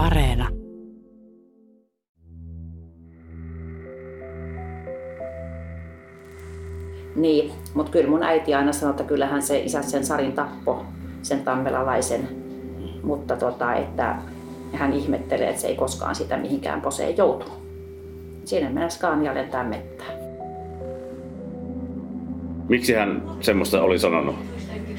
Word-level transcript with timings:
Areena. 0.00 0.48
Niin, 7.16 7.52
mutta 7.74 7.92
kyllä 7.92 8.10
mun 8.10 8.22
äiti 8.22 8.54
aina 8.54 8.72
sanoi, 8.72 8.90
että 8.90 9.04
kyllähän 9.04 9.42
se 9.42 9.58
isä 9.58 9.82
sen 9.82 10.06
Sarin 10.06 10.32
tappo, 10.32 10.84
sen 11.22 11.40
tammelalaisen. 11.40 12.28
Mutta 13.02 13.36
tota, 13.36 13.74
että 13.74 14.16
hän 14.72 14.92
ihmettelee, 14.92 15.48
että 15.48 15.60
se 15.60 15.68
ei 15.68 15.76
koskaan 15.76 16.14
sitä 16.14 16.36
mihinkään 16.36 16.80
poseen 16.80 17.16
joutunut. 17.16 17.60
Siinä 18.44 18.70
mennä 18.70 18.88
Scania 18.88 19.34
lentää 19.34 19.64
mettään. 19.64 20.12
Miksi 22.68 22.94
hän 22.94 23.22
semmoista 23.40 23.82
oli 23.82 23.98
sanonut? 23.98 24.49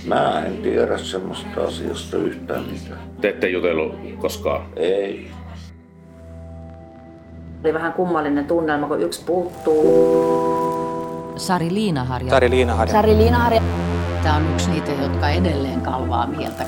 Mä 0.06 0.44
en 0.46 0.58
tiedä 0.58 0.98
semmoista 0.98 1.62
asiasta 1.68 2.18
yhtään 2.18 2.64
mitään. 2.64 3.00
Te 3.22 3.30
ette 3.30 3.50
jutellut 3.50 3.96
koskaan? 4.18 4.66
Ei. 4.76 5.32
Oli 7.64 7.74
vähän 7.74 7.94
kummallinen 7.94 8.46
tunnelma, 8.46 8.88
kun 8.88 9.02
yksi 9.02 9.26
puuttuu. 9.26 10.72
Sari 11.36 11.74
Liinaharja. 11.74 12.30
Sari 12.30 12.50
Liinaharja. 12.50 12.92
Sari 12.92 13.18
Liinaharja. 13.18 13.62
Tämä 14.24 14.36
on 14.36 14.52
yksi 14.54 14.70
niitä, 14.70 14.92
jotka 14.92 15.30
edelleen 15.30 15.82
kalvaa 15.82 16.28
mieltä. 16.28 16.66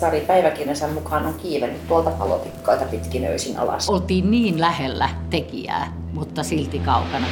Sari 0.00 0.20
päiväkirjansa 0.20 0.88
mukaan 0.88 1.26
on 1.26 1.34
kiivennyt 1.34 1.88
tuolta 1.88 2.10
palotikkaita 2.10 2.84
pitkin 2.84 3.24
öisin 3.24 3.58
alas. 3.58 3.88
Oltiin 3.90 4.30
niin 4.30 4.60
lähellä 4.60 5.08
tekijää, 5.30 5.92
mutta 6.12 6.42
silti 6.42 6.78
kaukana. 6.78 7.26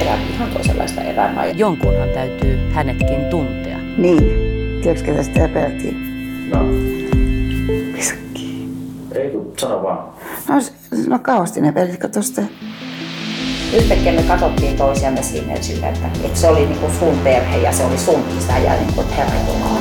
Elää 0.00 0.18
ihan 0.34 0.50
toisenlaista 0.50 1.00
elämää. 1.00 1.46
Jonkunhan 1.46 2.08
täytyy 2.08 2.70
hänetkin 2.72 3.24
tuntea. 3.24 3.69
Niin. 3.98 4.50
Tiedätkö, 4.82 5.04
ketä 5.04 5.22
sitä 5.22 5.44
epäiltiin? 5.44 5.96
No, 6.54 6.58
Pisakki. 7.96 8.68
ei 9.14 9.32
sano 9.56 9.82
vaan. 9.82 10.12
No, 10.48 10.54
no 11.08 11.18
kauheasti 11.18 11.60
ne 11.60 11.72
pelit, 11.72 11.98
kato 12.00 12.22
sitä. 12.22 12.42
Yhtäkkiä 13.76 14.12
me 14.12 14.22
katsottiin 14.22 14.76
toisiamme 14.76 15.22
siinä 15.22 15.62
sillä, 15.62 15.88
että, 15.88 16.10
että 16.24 16.38
se 16.38 16.48
oli 16.48 16.66
niinku 16.66 16.90
sun 16.98 17.18
perhe 17.18 17.56
ja 17.56 17.72
se 17.72 17.84
oli 17.84 17.98
sun 17.98 18.24
isä 18.38 18.58
ja 18.58 18.76
niinku, 18.76 19.00
että 19.00 19.14
herra 19.14 19.34
Jumala. 19.48 19.80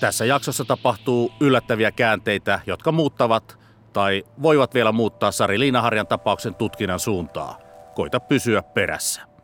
Tässä 0.00 0.24
jaksossa 0.24 0.64
tapahtuu 0.64 1.32
yllättäviä 1.40 1.92
käänteitä, 1.92 2.60
jotka 2.66 2.92
muuttavat 2.92 3.58
tai 3.92 4.24
voivat 4.42 4.74
vielä 4.74 4.92
muuttaa 4.92 5.30
Sari 5.30 5.58
Liinaharjan 5.58 6.06
tapauksen 6.06 6.54
tutkinnan 6.54 7.00
suuntaa. 7.00 7.58
Koita 7.94 8.20
pysyä 8.20 8.62
perässä. 8.62 9.35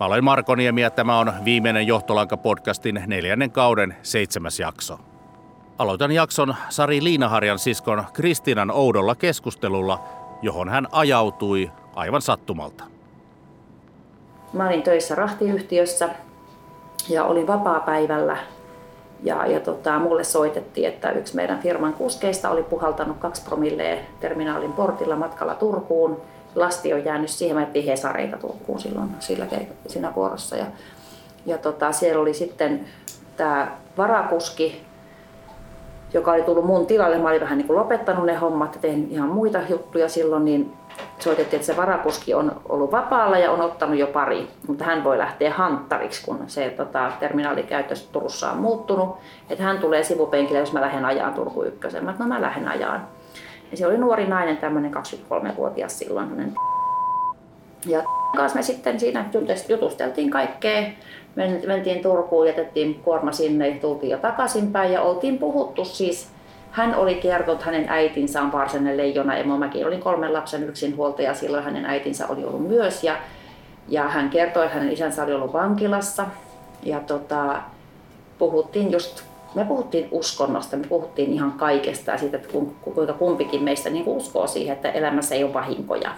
Mä 0.00 0.06
olen 0.06 0.24
Marko 0.24 0.54
Niemi 0.54 0.82
ja 0.82 0.90
tämä 0.90 1.18
on 1.18 1.32
viimeinen 1.44 1.86
Johtolanka-podcastin 1.86 3.02
neljännen 3.06 3.50
kauden 3.50 3.96
seitsemäs 4.02 4.60
jakso. 4.60 4.98
Aloitan 5.78 6.12
jakson 6.12 6.54
Sari 6.68 7.04
Liinaharjan 7.04 7.58
siskon 7.58 8.04
Kristiinan 8.12 8.70
oudolla 8.70 9.14
keskustelulla, 9.14 10.00
johon 10.42 10.68
hän 10.68 10.88
ajautui 10.92 11.70
aivan 11.94 12.22
sattumalta. 12.22 12.84
Mä 14.52 14.66
olin 14.68 14.82
töissä 14.82 15.14
rahtiyhtiössä 15.14 16.08
ja 17.08 17.24
olin 17.24 17.46
vapaa-päivällä. 17.46 18.36
Ja, 19.22 19.46
ja 19.46 19.60
tota, 19.60 19.98
mulle 19.98 20.24
soitettiin, 20.24 20.88
että 20.88 21.10
yksi 21.10 21.36
meidän 21.36 21.58
firman 21.58 21.92
kuskeista 21.92 22.50
oli 22.50 22.62
puhaltanut 22.62 23.16
kaksi 23.16 23.44
promillea 23.44 23.96
terminaalin 24.20 24.72
portilla 24.72 25.16
matkalla 25.16 25.54
Turkuun. 25.54 26.20
Lasti 26.58 26.92
on 26.92 27.04
jäänyt 27.04 27.30
siihen, 27.30 27.56
mä 27.56 27.62
etsin 27.62 27.84
Hesareita 27.84 28.36
Turkuun 28.36 28.80
silloin 28.80 29.10
sillä, 29.18 29.46
siinä 29.86 30.12
vuorossa. 30.16 30.56
Ja, 30.56 30.66
ja 31.46 31.58
tota, 31.58 31.92
siellä 31.92 32.22
oli 32.22 32.34
sitten 32.34 32.86
tämä 33.36 33.76
varakuski, 33.96 34.82
joka 36.14 36.32
oli 36.32 36.42
tullut 36.42 36.64
mun 36.64 36.86
tilalle. 36.86 37.18
Mä 37.18 37.28
olin 37.28 37.40
vähän 37.40 37.58
niin 37.58 37.66
kuin 37.66 37.76
lopettanut 37.76 38.26
ne 38.26 38.34
hommat 38.34 38.74
ja 38.74 38.80
tein 38.80 39.08
ihan 39.10 39.28
muita 39.28 39.58
juttuja 39.68 40.08
silloin, 40.08 40.44
niin 40.44 40.72
soitettiin, 41.18 41.60
että 41.60 41.66
se 41.66 41.76
varakuski 41.76 42.34
on 42.34 42.60
ollut 42.68 42.92
vapaalla 42.92 43.38
ja 43.38 43.52
on 43.52 43.60
ottanut 43.60 43.98
jo 43.98 44.06
pari, 44.06 44.48
mutta 44.66 44.84
hän 44.84 45.04
voi 45.04 45.18
lähteä 45.18 45.52
hanttariksi, 45.52 46.24
kun 46.24 46.44
se 46.46 46.70
tota, 46.70 47.12
terminaalikäyttö 47.20 47.94
Turussa 48.12 48.50
on 48.50 48.58
muuttunut. 48.58 49.16
Että 49.50 49.64
hän 49.64 49.78
tulee 49.78 50.02
sivupenkille, 50.02 50.58
jos 50.58 50.72
mä 50.72 50.80
lähden 50.80 51.04
ajaan 51.04 51.34
Turku 51.34 51.62
ykkösen. 51.62 52.04
Mä, 52.04 52.14
no 52.18 52.26
mä 52.26 52.42
lähden 52.42 52.68
ajaan. 52.68 53.06
Ja 53.70 53.76
se 53.76 53.86
oli 53.86 53.98
nuori 53.98 54.26
nainen, 54.26 54.56
tämmöinen 54.56 54.94
23-vuotias 54.94 55.98
silloin. 55.98 56.54
Ja 57.86 58.02
kanssa 58.36 58.58
me 58.58 58.62
sitten 58.62 59.00
siinä 59.00 59.24
jutusteltiin 59.68 60.30
kaikkea. 60.30 60.82
Men- 61.34 61.62
Mentiin 61.66 62.02
Turkuun, 62.02 62.46
jätettiin 62.46 62.94
kuorma 62.94 63.32
sinne, 63.32 63.70
tultiin 63.70 64.10
jo 64.10 64.18
takaisinpäin 64.18 64.92
ja 64.92 65.02
oltiin 65.02 65.38
puhuttu 65.38 65.84
siis 65.84 66.28
hän 66.70 66.94
oli 66.94 67.14
kertonut, 67.14 67.62
hänen 67.62 67.88
äitinsä 67.88 68.42
on 68.42 68.52
varsinainen 68.52 68.96
leijona 68.96 69.36
emo. 69.36 69.56
Mäkin 69.58 69.86
olin 69.86 70.00
kolmen 70.00 70.32
lapsen 70.32 70.68
yksinhuoltaja, 70.68 71.34
silloin 71.34 71.64
hänen 71.64 71.84
äitinsä 71.84 72.26
oli 72.26 72.44
ollut 72.44 72.68
myös. 72.68 73.04
Ja, 73.04 73.16
ja 73.88 74.08
hän 74.08 74.30
kertoi, 74.30 74.64
että 74.64 74.78
hänen 74.78 74.92
isänsä 74.92 75.24
oli 75.24 75.34
ollut 75.34 75.52
vankilassa. 75.52 76.26
Ja 76.82 77.00
tota, 77.00 77.62
puhuttiin 78.38 78.92
just, 78.92 79.22
me 79.54 79.64
puhuttiin 79.64 80.08
uskonnosta, 80.10 80.76
me 80.76 80.86
puhuttiin 80.88 81.32
ihan 81.32 81.52
kaikesta 81.52 82.10
ja 82.10 82.18
siitä, 82.18 82.36
että 82.36 82.48
ku- 82.48 82.74
kuinka 82.80 83.12
kumpikin 83.12 83.62
meistä 83.62 83.90
niin 83.90 84.08
uskoo 84.08 84.46
siihen, 84.46 84.76
että 84.76 84.90
elämässä 84.90 85.34
ei 85.34 85.44
ole 85.44 85.54
vahinkoja. 85.54 86.10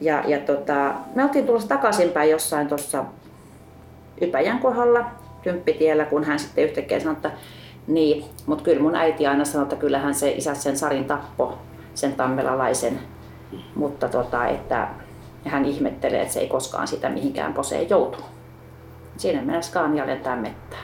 Ja, 0.00 0.24
ja 0.26 0.38
tota, 0.38 0.94
me 1.14 1.24
oltiin 1.24 1.46
tulossa 1.46 1.68
takaisinpäin 1.68 2.30
jossain 2.30 2.68
tuossa 2.68 3.04
Ypäjän 4.20 4.58
kohdalla, 4.58 5.04
Kymppitiellä, 5.42 6.04
kun 6.04 6.24
hän 6.24 6.38
sitten 6.38 6.64
yhtäkkiä 6.64 7.00
sanoi, 7.00 7.12
että 7.14 7.30
niin, 7.86 8.24
mutta 8.46 8.64
kyllä 8.64 8.82
mun 8.82 8.96
äiti 8.96 9.26
aina 9.26 9.44
sanoi, 9.44 9.62
että 9.62 9.76
kyllähän 9.76 10.14
se 10.14 10.30
isä 10.30 10.54
sen 10.54 10.78
Sarin 10.78 11.04
tappo, 11.04 11.58
sen 11.94 12.12
tammelalaisen, 12.12 12.98
mutta 13.74 14.08
tota, 14.08 14.46
että 14.46 14.88
hän 15.44 15.64
ihmettelee, 15.64 16.22
että 16.22 16.34
se 16.34 16.40
ei 16.40 16.48
koskaan 16.48 16.88
sitä 16.88 17.08
mihinkään 17.08 17.54
poseen 17.54 17.90
joutunut. 17.90 18.26
Siinä 19.16 19.42
mennä 19.42 19.62
Scania 19.62 20.06
lentää 20.06 20.36
mettään. 20.36 20.82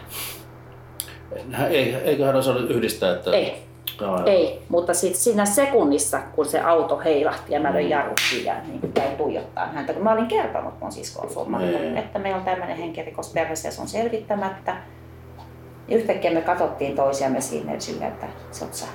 Hän- 1.52 1.72
Ei, 1.72 1.94
eikö 1.94 2.24
hän 2.26 2.36
osannut 2.36 2.70
yhdistää, 2.70 3.12
että... 3.14 3.30
Ei, 3.30 3.62
Jaa, 4.00 4.24
ei, 4.24 4.62
mutta 4.68 4.94
sitten 4.94 5.20
siinä 5.20 5.44
sekunnissa, 5.44 6.20
kun 6.34 6.46
se 6.46 6.60
auto 6.60 6.98
heilahti 6.98 7.52
ja 7.52 7.60
mä 7.60 7.72
löin 7.74 7.90
jarrut 7.90 8.20
ja 8.44 8.54
niin 8.66 8.80
kuin 8.80 8.92
jäin 8.96 9.16
tuijottaa 9.16 9.66
häntä, 9.66 9.92
kun 9.92 10.02
mä 10.02 10.12
olin 10.12 10.26
kertonut 10.26 10.74
mun 10.80 10.92
siskon 10.92 11.30
summan, 11.30 11.60
Niin. 11.62 11.96
että 11.96 12.18
meillä 12.18 12.38
on 12.38 12.44
tämmöinen 12.44 12.76
henkirikos 12.76 13.32
perheessä 13.32 13.68
ja 13.68 13.72
se 13.72 13.80
on 13.80 13.88
selvittämättä. 13.88 14.76
Ja 15.88 15.96
yhtäkkiä 15.96 16.30
me 16.30 16.40
katsottiin 16.40 16.96
toisiamme 16.96 17.40
siinä 17.40 17.72
sillä, 17.78 18.06
että 18.06 18.26
se 18.50 18.64
on 18.64 18.70
sä. 18.72 18.86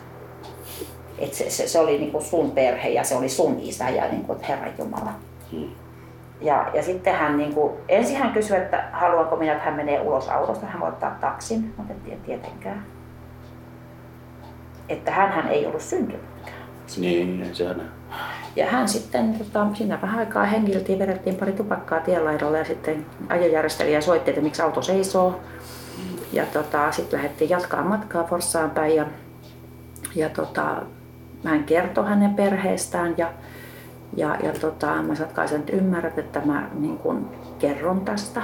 Et 1.20 1.34
se, 1.34 1.50
se, 1.50 1.68
se, 1.68 1.80
oli 1.80 1.98
niinku 1.98 2.22
sun 2.22 2.52
perhe 2.52 2.90
ja 2.90 3.04
se 3.04 3.16
oli 3.16 3.30
sun 3.30 3.60
isä 3.62 3.90
ja 3.90 4.08
niinku, 4.12 4.32
että 4.34 4.46
Herra 4.48 4.68
Jumala. 4.78 5.12
Ja, 6.44 6.70
ja 6.74 6.84
sitten 6.84 7.16
hän 7.16 7.38
niinku, 7.38 7.78
ensin 7.88 8.18
hän 8.18 8.34
kysyi, 8.34 8.58
että 8.58 8.84
haluanko 8.92 9.36
minä, 9.36 9.52
että 9.52 9.64
hän 9.66 9.74
menee 9.74 10.02
ulos 10.02 10.30
autosta, 10.30 10.66
hän 10.66 10.80
voi 10.81 10.90
ottaa 10.90 11.18
taksin. 11.22 11.74
Mä 11.78 11.84
en 12.09 12.20
tietenkään. 12.26 12.86
Että 14.90 15.12
hän 15.12 15.48
ei 15.48 15.66
ollut 15.66 15.82
syntynytkään. 15.82 16.64
Niin, 16.98 17.44
ei 17.44 17.56
sehän... 17.56 17.92
Ja 18.56 18.66
hän 18.66 18.88
sitten, 18.88 19.34
tota, 19.34 19.68
siinä 19.74 20.02
vähän 20.02 20.20
aikaa 20.20 20.44
hengiltiin, 20.44 21.00
vedettiin 21.00 21.36
pari 21.36 21.52
tupakkaa 21.52 22.00
tienlaidolla 22.00 22.58
ja 22.58 22.66
sitten 22.66 23.06
ajojärjestelijä 23.30 24.02
soitti, 24.02 24.32
että 24.32 24.42
miksi 24.42 24.62
auto 24.62 24.82
seisoo. 24.82 25.40
Ja 26.34 26.46
tota, 26.46 26.92
sitten 26.92 27.18
lähdettiin 27.18 27.50
jatkaa 27.50 27.82
matkaa 27.82 28.24
Forssaan 28.24 28.72
päin 28.72 28.96
ja, 28.96 29.06
ja 30.16 30.30
tota, 30.30 30.76
hän 31.46 31.64
kertoi 31.64 32.09
hänen 32.09 32.34
perheestään 32.34 33.14
ja, 33.18 33.32
ja, 34.18 34.38
ja 34.44 34.53
tota, 34.62 34.88
mä 34.88 35.01
sanoin, 35.01 35.22
että 35.22 35.35
kai 35.35 35.47
sä 35.47 35.57
nyt 35.57 35.69
ymmärrät, 35.69 36.18
että 36.18 36.41
mä 36.46 36.69
niin 36.79 36.97
kun 36.97 37.29
kerron 37.59 38.06
tästä 38.06 38.41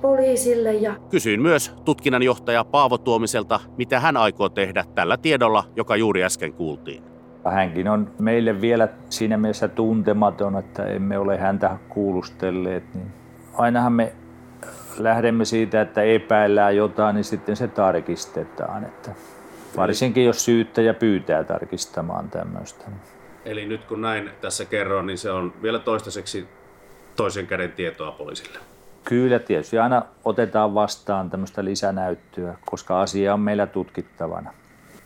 poliisille 0.00 0.72
ja 0.72 0.94
Kysyin 1.10 1.42
myös 1.42 1.74
tutkinnanjohtaja 1.84 2.64
Paavo 2.64 2.98
Tuomiselta, 2.98 3.60
mitä 3.76 4.00
hän 4.00 4.16
aikoo 4.16 4.48
tehdä 4.48 4.84
tällä 4.94 5.16
tiedolla, 5.16 5.64
joka 5.76 5.96
juuri 5.96 6.24
äsken 6.24 6.52
kuultiin. 6.52 7.02
Hänkin 7.44 7.88
on 7.88 8.10
meille 8.18 8.60
vielä 8.60 8.88
siinä 9.10 9.36
mielessä 9.36 9.68
tuntematon, 9.68 10.58
että 10.58 10.86
emme 10.86 11.18
ole 11.18 11.38
häntä 11.38 11.78
kuulustelleet. 11.88 12.94
Niin 12.94 13.12
ainahan 13.54 13.92
me 13.92 14.12
lähdemme 14.98 15.44
siitä, 15.44 15.80
että 15.80 16.02
epäillään 16.02 16.76
jotain, 16.76 17.14
niin 17.14 17.24
sitten 17.24 17.56
se 17.56 17.68
tarkistetaan. 17.68 18.84
Että 18.84 19.10
varsinkin 19.76 20.24
jos 20.24 20.44
syyttäjä 20.44 20.94
pyytää 20.94 21.44
tarkistamaan 21.44 22.30
tämmöistä. 22.30 22.84
Eli 23.44 23.66
nyt 23.66 23.84
kun 23.84 24.02
näin 24.02 24.30
tässä 24.40 24.64
kerron, 24.64 25.06
niin 25.06 25.18
se 25.18 25.30
on 25.30 25.52
vielä 25.62 25.78
toistaiseksi 25.78 26.48
toisen 27.16 27.46
käden 27.46 27.72
tietoa 27.72 28.12
poliisille. 28.12 28.58
Kyllä 29.04 29.38
tietysti 29.38 29.78
aina 29.78 30.02
otetaan 30.24 30.74
vastaan 30.74 31.30
tämmöistä 31.30 31.64
lisänäyttöä, 31.64 32.54
koska 32.66 33.00
asia 33.00 33.34
on 33.34 33.40
meillä 33.40 33.66
tutkittavana. 33.66 34.54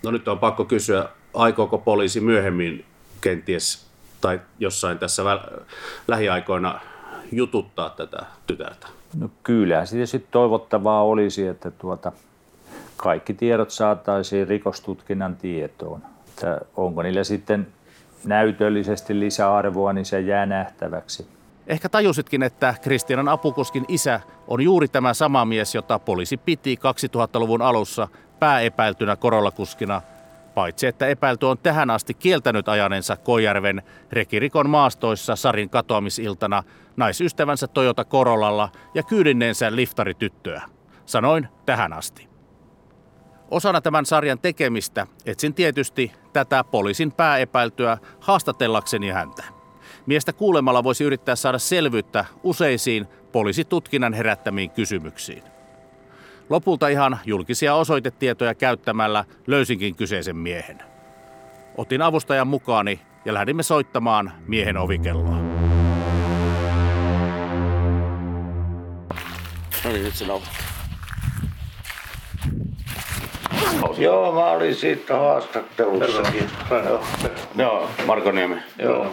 No 0.02 0.10
nyt 0.10 0.28
on 0.28 0.38
pakko 0.38 0.64
kysyä, 0.64 1.08
aikooko 1.34 1.78
poliisi 1.78 2.20
myöhemmin 2.20 2.84
kenties 3.20 3.86
tai 4.20 4.40
jossain 4.58 4.98
tässä 4.98 5.22
väl- 5.22 5.60
lähiaikoina 6.08 6.80
jututtaa 7.32 7.90
tätä 7.90 8.18
tytärtä? 8.46 8.86
No 9.18 9.30
siitä 9.84 10.06
sitten 10.06 10.32
toivottavaa 10.32 11.02
olisi, 11.02 11.46
että 11.46 11.70
tuota, 11.70 12.12
kaikki 12.96 13.34
tiedot 13.34 13.70
saataisiin 13.70 14.48
rikostutkinnan 14.48 15.36
tietoon. 15.36 16.02
Että 16.28 16.60
onko 16.76 17.02
niillä 17.02 17.24
sitten 17.24 17.66
näytöllisesti 18.24 19.20
lisäarvoa, 19.20 19.92
niin 19.92 20.04
se 20.04 20.20
jää 20.20 20.46
nähtäväksi. 20.46 21.28
Ehkä 21.66 21.88
tajusitkin, 21.88 22.42
että 22.42 22.74
Kristianan 22.82 23.28
Apukoskin 23.28 23.84
isä 23.88 24.20
on 24.46 24.60
juuri 24.60 24.88
tämä 24.88 25.14
sama 25.14 25.44
mies, 25.44 25.74
jota 25.74 25.98
poliisi 25.98 26.36
piti 26.36 26.78
2000-luvun 26.78 27.62
alussa 27.62 28.08
pääepäiltynä 28.40 29.16
korollakuskina, 29.16 30.02
paitsi 30.54 30.86
että 30.86 31.06
epäilty 31.06 31.46
on 31.46 31.58
tähän 31.58 31.90
asti 31.90 32.14
kieltänyt 32.14 32.68
ajanensa 32.68 33.16
Kojärven 33.16 33.82
rekirikon 34.12 34.70
maastoissa 34.70 35.36
Sarin 35.36 35.70
katoamisiltana 35.70 36.62
naisystävänsä 36.96 37.66
Toyota 37.66 38.04
Korollalla 38.04 38.68
ja 38.94 39.02
kyydinneensä 39.02 39.76
liftarityttöä. 39.76 40.62
Sanoin 41.06 41.48
tähän 41.66 41.92
asti. 41.92 42.28
Osana 43.50 43.80
tämän 43.80 44.06
sarjan 44.06 44.38
tekemistä 44.38 45.06
etsin 45.26 45.54
tietysti 45.54 46.12
tätä 46.44 46.64
poliisin 46.64 47.12
pääepäiltyä 47.12 47.98
haastatellakseni 48.20 49.10
häntä. 49.10 49.44
Miestä 50.06 50.32
kuulemalla 50.32 50.84
voisi 50.84 51.04
yrittää 51.04 51.36
saada 51.36 51.58
selvyyttä 51.58 52.24
useisiin 52.42 53.06
poliisitutkinnan 53.32 54.14
herättämiin 54.14 54.70
kysymyksiin. 54.70 55.42
Lopulta 56.50 56.88
ihan 56.88 57.18
julkisia 57.26 57.74
osoitetietoja 57.74 58.54
käyttämällä 58.54 59.24
löysinkin 59.46 59.96
kyseisen 59.96 60.36
miehen. 60.36 60.78
Otin 61.76 62.02
avustajan 62.02 62.46
mukaani 62.46 63.00
ja 63.24 63.34
lähdimme 63.34 63.62
soittamaan 63.62 64.32
miehen 64.46 64.76
ovikelloa. 64.76 65.36
No 69.84 69.90
niin, 69.92 70.04
nyt 70.04 70.14
se 70.14 70.32
on. 70.32 70.42
Joo, 73.98 74.32
mä 74.32 74.50
olin 74.50 74.74
siitä 74.74 75.16
haastattelussakin. 75.16 76.44
Joo, 76.84 77.00
Joo, 77.58 77.88
Marko 78.06 78.30
Niemi. 78.32 78.56
joo. 78.78 79.06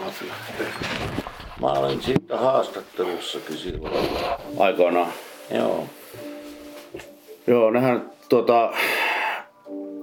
Mä 1.60 1.66
olin 1.66 2.02
siitä 2.02 2.36
haastattelussakin 2.36 3.56
silloin. 3.56 3.92
Aikoinaan. 4.58 5.08
Joo. 5.54 5.84
Joo, 7.46 7.70
nehän 7.70 8.10
tuota, 8.28 8.70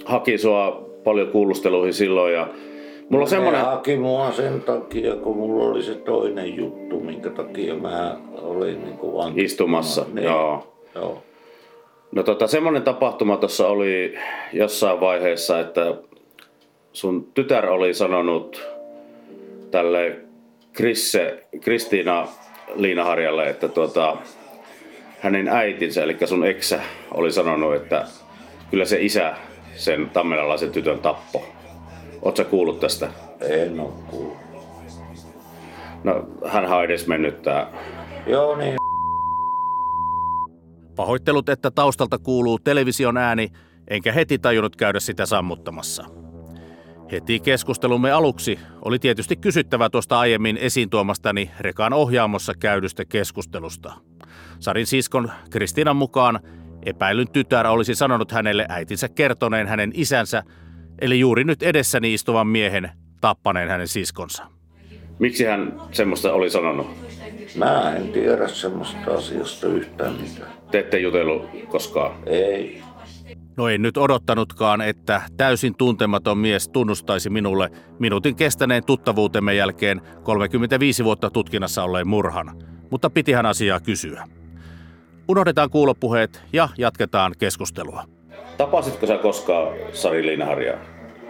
haki 0.05 0.37
sua 0.37 0.89
paljon 1.03 1.27
kuulusteluihin 1.27 1.93
silloin 1.93 2.33
ja 2.33 2.47
mulla 3.09 3.23
on 3.23 3.29
semmonen... 3.29 3.61
Ne 3.61 3.67
haki 3.67 3.95
mua 3.97 4.31
sen 4.31 4.61
takia, 4.61 5.15
kun 5.15 5.37
mulla 5.37 5.63
oli 5.71 5.83
se 5.83 5.95
toinen 5.95 6.55
juttu, 6.55 6.99
minkä 6.99 7.29
takia 7.29 7.75
mä 7.75 8.17
olin 8.41 8.83
niin 8.83 8.97
kuin 8.97 9.13
vankilassa. 9.13 9.45
Istumassa, 9.45 10.05
Niin. 10.13 10.23
joo. 10.25 10.67
Joo. 10.95 11.21
No 12.15 12.23
tota, 12.23 12.47
semmonen 12.47 12.83
tapahtuma 12.83 13.37
tuossa 13.37 13.67
oli 13.67 14.17
jossain 14.53 14.99
vaiheessa, 14.99 15.59
että 15.59 15.95
sun 16.91 17.27
tytär 17.33 17.65
oli 17.65 17.93
sanonut 17.93 18.67
tälle 19.71 20.15
Krisse, 20.73 21.43
Kristiina 21.61 22.27
Liinaharjalle, 22.75 23.49
että 23.49 23.67
tuota, 23.67 24.17
hänen 25.19 25.47
äitinsä, 25.47 26.03
eli 26.03 26.17
sun 26.25 26.47
eksä, 26.47 26.81
oli 27.13 27.31
sanonut, 27.31 27.75
että 27.75 28.05
kyllä 28.71 28.85
se 28.85 28.97
isä 29.01 29.33
sen 29.75 30.09
tammelalaisen 30.09 30.71
tytön 30.71 30.99
tappo. 30.99 31.45
Sä 32.37 32.43
kuullut 32.43 32.79
tästä? 32.79 33.09
En 33.49 33.79
oo 33.79 34.03
kuullut. 34.09 34.37
No, 36.03 36.25
hän 36.45 36.65
on 36.65 36.83
edes 36.83 37.07
mennyt 37.07 37.41
tää. 37.41 37.67
Joo, 38.27 38.55
niin. 38.55 38.82
Pahoittelut, 40.95 41.49
että 41.49 41.71
taustalta 41.71 42.19
kuuluu 42.19 42.59
television 42.59 43.17
ääni, 43.17 43.51
enkä 43.87 44.11
heti 44.11 44.39
tajunnut 44.39 44.75
käydä 44.75 44.99
sitä 44.99 45.25
sammuttamassa. 45.25 46.05
Heti 47.11 47.39
keskustelumme 47.39 48.11
aluksi 48.11 48.59
oli 48.85 48.99
tietysti 48.99 49.35
kysyttävä 49.35 49.89
tuosta 49.89 50.19
aiemmin 50.19 50.57
esiin 50.57 50.89
tuomastani 50.89 51.51
Rekan 51.59 51.93
ohjaamossa 51.93 52.53
käydystä 52.59 53.05
keskustelusta. 53.05 53.93
Sarin 54.59 54.87
siskon 54.87 55.31
Kristinan 55.49 55.95
mukaan 55.95 56.39
epäilyn 56.85 57.31
tytär 57.31 57.67
olisi 57.67 57.95
sanonut 57.95 58.31
hänelle 58.31 58.65
äitinsä 58.69 59.09
kertoneen 59.09 59.67
hänen 59.67 59.91
isänsä, 59.93 60.43
eli 61.01 61.19
juuri 61.19 61.43
nyt 61.43 61.63
edessäni 61.63 62.13
istuvan 62.13 62.47
miehen 62.47 62.91
tappaneen 63.21 63.69
hänen 63.69 63.87
siskonsa. 63.87 64.43
Miksi 65.19 65.43
hän 65.43 65.81
semmoista 65.91 66.33
oli 66.33 66.49
sanonut? 66.49 66.87
Mä 67.55 67.95
en 67.95 68.11
tiedä 68.11 68.47
semmoista 68.47 69.13
asiasta 69.13 69.67
yhtään 69.67 70.13
mitään. 70.13 70.51
Te 70.71 70.79
ette 70.79 70.99
jutellut 70.99 71.49
koskaan. 71.67 72.11
Ei. 72.25 72.81
No 73.57 73.67
en 73.67 73.81
nyt 73.81 73.97
odottanutkaan, 73.97 74.81
että 74.81 75.21
täysin 75.37 75.75
tuntematon 75.77 76.37
mies 76.37 76.69
tunnustaisi 76.69 77.29
minulle 77.29 77.69
minuutin 77.99 78.35
kestäneen 78.35 78.85
tuttavuutemme 78.85 79.53
jälkeen 79.53 80.01
35 80.23 81.03
vuotta 81.03 81.29
tutkinnassa 81.29 81.83
olleen 81.83 82.07
murhan, 82.07 82.61
mutta 82.91 83.09
pitihän 83.09 83.45
asiaa 83.45 83.79
kysyä. 83.79 84.23
Unohdetaan 85.29 85.69
kuulopuheet 85.69 86.43
ja 86.53 86.69
jatketaan 86.77 87.33
keskustelua. 87.37 88.03
Tapasitko 88.57 89.07
sä 89.07 89.17
koskaan 89.17 89.73
Sari 89.93 90.25
Liinaharjaa? 90.25 90.79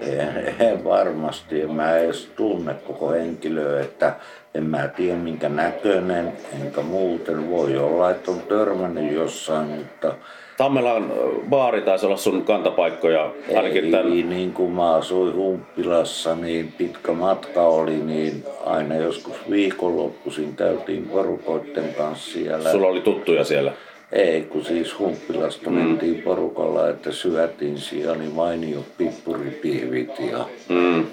En, 0.01 0.56
en 0.60 0.83
varmasti, 0.83 1.62
en 1.62 1.74
mä 1.74 1.98
edes 1.98 2.25
tunne 2.25 2.74
koko 2.74 3.12
henkilöä, 3.12 3.81
että 3.81 4.15
en 4.55 4.63
mä 4.63 4.88
tiedä 4.88 5.17
minkä 5.17 5.50
näköinen, 5.50 6.33
enkä 6.61 6.81
muuten 6.81 7.50
voi 7.50 7.77
olla, 7.77 8.11
että 8.11 8.31
on 8.31 8.41
törmännyt 8.41 9.13
jossain, 9.13 9.67
mutta 9.67 10.15
Tammelan 10.57 11.11
baari 11.50 11.81
taisi 11.81 12.05
olla 12.05 12.17
sun 12.17 12.45
kantapaikkoja, 12.45 13.31
ainakin 13.55 13.85
ei, 13.85 13.91
tämän... 13.91 14.29
niin 14.29 14.53
kuin 14.53 14.71
mä 14.71 14.94
asuin 14.94 15.35
Humppilassa, 15.35 16.35
niin 16.35 16.73
pitkä 16.77 17.11
matka 17.11 17.61
oli, 17.61 17.95
niin 17.95 18.45
aina 18.65 18.95
joskus 18.95 19.35
viikonloppuisin 19.50 20.55
käytiin 20.55 21.09
porukoitten 21.09 21.94
kanssa 21.97 22.31
siellä. 22.33 22.71
Sulla 22.71 22.88
oli 22.88 23.01
tuttuja 23.01 23.44
siellä. 23.44 23.71
Ei, 24.11 24.41
kun 24.41 24.65
siis 24.65 25.00
Humppilasta 25.00 25.69
mm. 25.69 25.75
mentiin 25.75 26.21
porukalla, 26.21 26.89
että 26.89 27.11
syötiin 27.11 27.77
siellä 27.77 28.15
niin 28.15 28.31
mainiot 28.31 28.85
pippuripihvit 28.97 30.19
ja 30.31 30.45
Mm. 30.69 31.05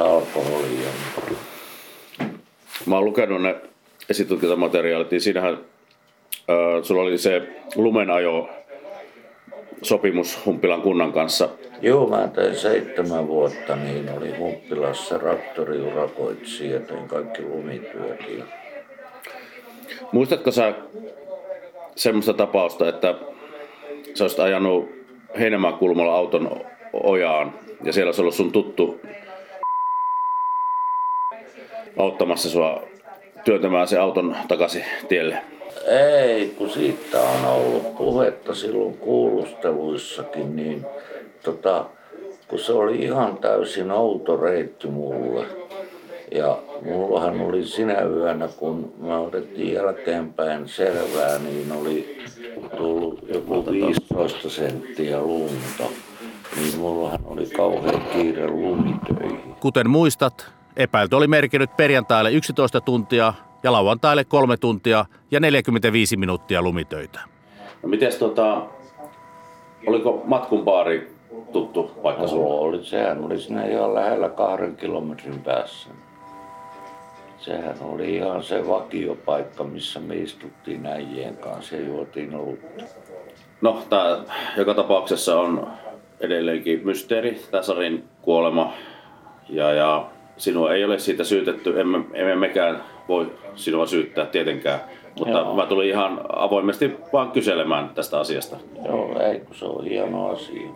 Ottamassa 0.00 0.04
alkoholia. 0.04 0.88
Mä 2.86 2.94
oon 2.94 3.04
lukenut 3.04 3.42
ne 3.42 3.56
esitutkintamateriaalit, 4.08 5.10
niin 5.10 5.20
siinähän 5.20 5.58
ö, 6.50 6.84
sulla 6.84 7.02
oli 7.02 7.18
se 7.18 7.42
lumenajo 7.76 8.48
sopimus 9.82 10.46
Humpilan 10.46 10.82
kunnan 10.82 11.12
kanssa. 11.12 11.48
Joo, 11.82 12.08
mä 12.08 12.28
tein 12.28 12.56
seitsemän 12.56 13.28
vuotta, 13.28 13.76
niin 13.76 14.10
oli 14.16 14.36
Humppilassa 14.36 15.18
traktoriurakoitsija, 15.18 16.80
tein 16.80 17.08
kaikki 17.08 17.42
lumityöt. 17.42 18.20
Ja 18.38 18.44
Muistatko 20.12 20.50
sä 20.50 20.74
semmoista 21.96 22.34
tapausta, 22.34 22.88
että 22.88 23.14
sä 24.14 24.24
olisit 24.24 24.40
ajanut 24.40 24.90
Heinämaan 25.38 25.74
kulmalla 25.74 26.14
auton 26.14 26.60
ojaan 26.92 27.54
ja 27.84 27.92
siellä 27.92 28.08
olisi 28.08 28.20
ollut 28.20 28.34
sun 28.34 28.52
tuttu 28.52 29.00
auttamassa 31.98 32.50
sua 32.50 32.82
työntämään 33.44 33.88
se 33.88 33.98
auton 33.98 34.36
takaisin 34.48 34.84
tielle? 35.08 35.42
Ei, 35.86 36.54
kun 36.58 36.70
siitä 36.70 37.20
on 37.20 37.44
ollut 37.44 37.96
puhetta 37.96 38.54
silloin 38.54 38.94
kuulusteluissakin, 38.98 40.56
niin 40.56 40.86
tota, 41.42 41.84
kun 42.48 42.58
se 42.58 42.72
oli 42.72 42.96
ihan 43.02 43.36
täysin 43.36 43.90
outo 43.90 44.36
reitti 44.36 44.88
mulle. 44.88 45.46
Ja 46.30 46.58
mullahan 46.84 47.40
oli 47.40 47.64
sinä 47.66 48.02
yönä, 48.02 48.48
kun 48.56 48.92
me 48.98 49.16
otettiin 49.16 49.72
jälkeenpäin 49.72 50.68
selvää, 50.68 51.38
niin 51.38 51.72
oli 51.72 52.18
tullut 52.76 53.18
joku 53.34 53.66
15 53.70 54.50
senttiä 54.50 55.20
lunta. 55.20 55.84
Niin 56.56 56.78
mullahan 56.78 57.20
oli 57.24 57.46
kauhean 57.46 58.02
kiire 58.12 58.48
lumitöihin. 58.48 59.54
Kuten 59.60 59.90
muistat, 59.90 60.52
epäilty 60.76 61.16
oli 61.16 61.26
merkinnyt 61.26 61.76
perjantaille 61.76 62.30
11 62.32 62.80
tuntia 62.80 63.34
ja 63.62 63.72
lauantaille 63.72 64.24
3 64.24 64.56
tuntia 64.56 65.04
ja 65.30 65.40
45 65.40 66.16
minuuttia 66.16 66.62
lumitöitä. 66.62 67.20
No 67.82 67.88
mites 67.88 68.16
tota, 68.16 68.62
oliko 69.86 70.22
Matkun 70.24 70.64
baari 70.64 71.12
tuttu 71.52 71.82
paikka 72.02 72.26
sulla? 72.26 72.54
Oli, 72.54 72.84
sehän 72.84 73.24
oli 73.24 73.38
siinä 73.38 73.66
ihan 73.66 73.94
lähellä 73.94 74.28
kahden 74.28 74.76
kilometrin 74.76 75.40
päässä. 75.40 75.88
Sehän 77.38 77.76
oli 77.80 78.16
ihan 78.16 78.42
se 78.42 78.68
vakiopaikka, 78.68 79.64
missä 79.64 80.00
me 80.00 80.16
istuttiin 80.16 80.86
äijien 80.86 81.36
kanssa 81.36 81.76
ja 81.76 81.86
juotiin 81.86 82.34
olutta. 82.34 82.84
No, 83.60 83.82
tää 83.90 84.18
joka 84.56 84.74
tapauksessa 84.74 85.40
on 85.40 85.68
edelleenkin 86.20 86.80
mysteeri, 86.84 87.40
tämä 87.50 87.62
Sarin 87.62 88.04
kuolema. 88.22 88.72
Ja, 89.48 89.72
ja 89.72 90.06
sinua 90.42 90.72
ei 90.72 90.84
ole 90.84 90.98
siitä 90.98 91.24
syytetty, 91.24 91.80
emme, 91.80 92.00
emme 92.12 92.34
mekään 92.34 92.84
voi 93.08 93.32
sinua 93.54 93.86
syyttää 93.86 94.26
tietenkään. 94.26 94.80
Mutta 95.18 95.38
Joo. 95.38 95.56
mä 95.56 95.66
tulin 95.66 95.88
ihan 95.88 96.20
avoimesti 96.36 96.96
vaan 97.12 97.30
kyselemään 97.30 97.88
tästä 97.88 98.20
asiasta. 98.20 98.56
Joo, 98.86 99.20
ei, 99.20 99.40
kun 99.40 99.54
se 99.54 99.64
on 99.64 99.84
hieno 99.84 100.28
asia. 100.28 100.68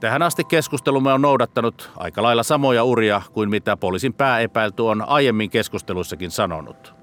Tähän 0.00 0.22
asti 0.22 0.44
keskustelumme 0.44 1.12
on 1.12 1.22
noudattanut 1.22 1.90
aika 1.96 2.22
lailla 2.22 2.42
samoja 2.42 2.84
uria 2.84 3.22
kuin 3.32 3.50
mitä 3.50 3.76
poliisin 3.76 4.14
pääepäilty 4.14 4.82
on 4.82 5.04
aiemmin 5.08 5.50
keskusteluissakin 5.50 6.30
sanonut. 6.30 6.94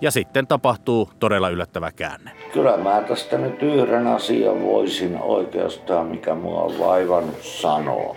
Ja 0.00 0.10
sitten 0.10 0.46
tapahtuu 0.46 1.10
todella 1.18 1.48
yllättävä 1.48 1.92
käänne. 1.92 2.30
Kyllä 2.52 2.76
mä 2.76 3.02
tästä 3.08 3.38
nyt 3.38 3.62
yhden 3.62 4.06
asian 4.06 4.62
voisin 4.62 5.18
oikeastaan, 5.20 6.06
mikä 6.06 6.34
mua 6.34 6.62
on 6.62 6.78
vaivannut 6.78 7.42
sanoa. 7.42 8.16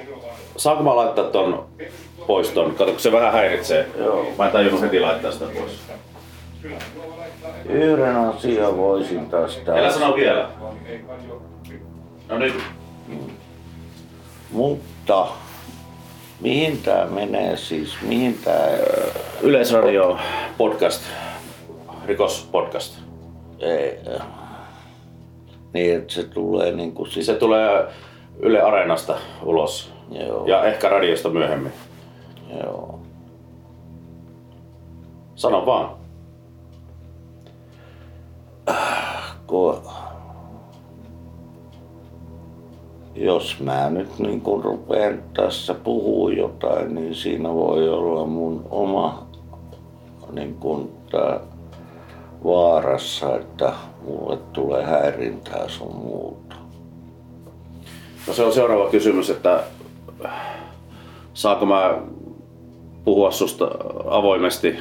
Saanko 0.58 0.84
mä 0.84 0.96
laittaa 0.96 1.26
ton 1.26 1.68
pois 2.28 2.50
ton? 2.50 2.76
Kato, 2.76 2.92
kun 2.92 3.00
se 3.00 3.12
vähän 3.12 3.34
häiritsee. 3.34 3.88
Joo. 3.98 4.28
Mä 4.38 4.46
en 4.46 4.52
tajunnut 4.52 4.82
heti 4.82 5.00
laittaa 5.00 5.32
sitä 5.32 5.46
pois. 5.46 5.80
Yhden 7.70 8.16
asian 8.16 8.78
voisin 8.78 9.30
tästä. 9.30 9.74
Älä 9.74 9.92
sano 9.92 10.16
vielä. 10.16 10.50
No 12.30 12.38
nyt. 12.38 12.54
Mutta 14.52 15.28
mihin 16.40 16.82
tää 16.82 17.06
menee 17.06 17.58
siis? 17.58 17.98
Mihin 18.02 18.40
tää... 18.46 18.70
Yleisradio 19.42 20.18
podcast. 20.58 21.04
Rikospodcast. 22.06 22.98
Ei, 23.60 24.00
niin, 25.74 25.98
että 25.98 26.14
se 26.14 26.24
tulee 26.24 26.72
niinku 26.72 27.06
sit... 27.06 27.24
Se 27.24 27.34
tulee 27.34 27.86
Yle 28.40 28.62
Areenasta 28.62 29.18
ulos. 29.44 29.94
Joo. 30.12 30.46
Ja 30.46 30.66
ehkä 30.66 30.90
radiosta 30.90 31.30
myöhemmin. 31.30 31.72
Joo. 32.64 33.00
Sano 35.36 35.66
vaan. 35.66 35.96
Kun... 39.48 39.82
Jos 43.16 43.60
mä 43.60 43.90
nyt 43.90 44.20
niin 44.20 44.42
kun 44.42 44.64
rupean 44.64 45.24
tässä 45.34 45.74
puhua 45.74 46.32
jotain, 46.32 46.96
niin 46.96 47.16
siinä 47.16 47.54
voi 47.54 47.90
olla 47.90 48.26
mun 48.26 48.68
oma 48.70 49.28
niin 50.32 50.56
kun 50.56 50.92
tää 51.12 51.40
vaarassa, 52.44 53.36
että 53.36 53.74
mulle 54.06 54.38
tulee 54.54 54.84
häirintää 54.84 55.68
sun 55.68 55.96
muuta. 55.96 56.56
No 58.28 58.34
se 58.34 58.44
on 58.44 58.54
seuraava 58.54 58.90
kysymys, 58.90 59.30
että 59.30 59.64
saako 61.34 61.66
mä 61.66 61.98
puhua 63.08 63.32
susta 63.32 63.70
avoimesti 64.06 64.76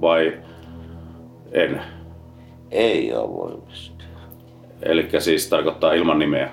vai 0.00 0.32
en? 1.52 1.82
Ei 2.70 3.12
avoimesti. 3.14 4.04
Eli 4.82 5.08
siis 5.18 5.48
tarkoittaa 5.48 5.92
ilman 5.92 6.18
nimeä. 6.18 6.50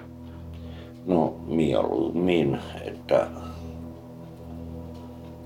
No 1.06 1.36
mieluummin, 1.48 2.60
että 2.86 3.28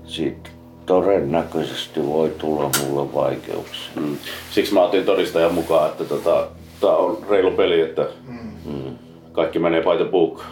siitä 0.04 0.50
todennäköisesti 0.86 2.06
voi 2.06 2.32
tulla 2.38 2.70
mulle 2.82 3.14
vaikeuksia. 3.14 3.92
Mm. 3.96 4.16
Siksi 4.50 4.74
mä 4.74 4.82
otin 4.82 5.04
todistajan 5.04 5.54
mukaan, 5.54 5.90
että 5.90 6.04
tota, 6.04 6.46
tää 6.80 6.96
on 6.96 7.18
reilu 7.30 7.50
peli, 7.50 7.80
että 7.80 8.06
mm. 8.64 8.98
kaikki 9.32 9.58
menee 9.58 9.82
the 9.96 10.04
book. 10.04 10.44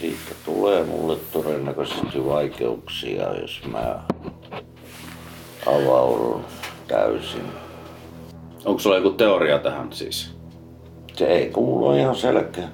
Siitä 0.00 0.34
tulee 0.44 0.84
mulle 0.84 1.16
todennäköisesti 1.32 2.24
vaikeuksia, 2.24 3.34
jos 3.40 3.62
mä 3.72 4.02
avaudun 5.66 6.44
täysin. 6.88 7.42
Onko 8.64 8.80
sulla 8.80 8.96
joku 8.96 9.10
teoria 9.10 9.58
tähän 9.58 9.92
siis? 9.92 10.30
Se 11.16 11.26
ei 11.26 11.50
kuulu 11.50 11.92
ihan 11.92 12.16
selkeä. 12.16 12.68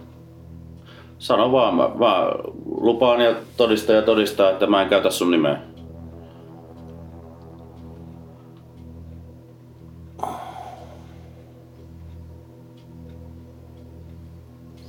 Sano 1.19 1.53
vaan, 1.53 1.75
mä, 1.75 1.83
mä 1.89 2.33
lupaan 2.67 3.21
ja 3.21 3.35
todistaja 3.57 4.03
todistaa, 4.03 4.51
että 4.51 4.67
mä 4.67 4.83
en 4.83 4.89
käytä 4.89 5.11
sun 5.11 5.31
nimeä. 5.31 5.61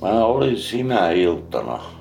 Mä 0.02 0.24
olin 0.24 0.56
sinä 0.56 1.10
iltana 1.10 1.97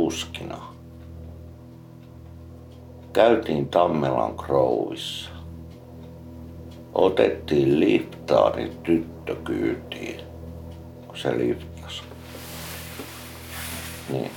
kuskina. 0.00 0.58
Käytiin 3.12 3.68
Tammelan 3.68 4.34
Groovissa. 4.36 5.30
Otettiin 6.94 7.80
liftaari 7.80 8.72
tyttö 8.82 9.36
kyytiin, 9.44 10.20
kun 11.06 11.16
se 11.16 11.38
liftasi. 11.38 12.02
Niin. 14.10 14.30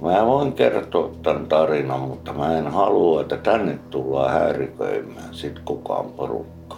Mä 0.00 0.26
voin 0.26 0.52
kertoa 0.52 1.10
tämän 1.22 1.46
tarinan, 1.46 2.00
mutta 2.00 2.32
mä 2.32 2.58
en 2.58 2.66
halua, 2.66 3.20
että 3.20 3.36
tänne 3.36 3.78
tullaan 3.90 4.30
häiriköimään 4.30 5.34
sit 5.34 5.58
kukaan 5.58 6.06
porukka. 6.06 6.76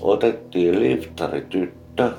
Otettiin 0.00 0.80
liftari 0.80 1.40
tyttö 1.40 2.12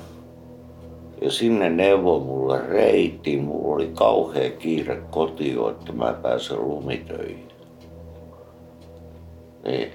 ja 1.20 1.30
sinne 1.30 1.70
neuvoi 1.70 2.20
mulle 2.20 2.60
reiti. 2.68 3.36
Mulla 3.36 3.74
oli 3.74 3.90
kauhea 3.94 4.50
kiire 4.50 5.02
kotiin, 5.10 5.58
että 5.70 5.92
mä 5.92 6.12
pääsen 6.22 6.68
lumitöihin. 6.68 7.48
Niin. 9.64 9.92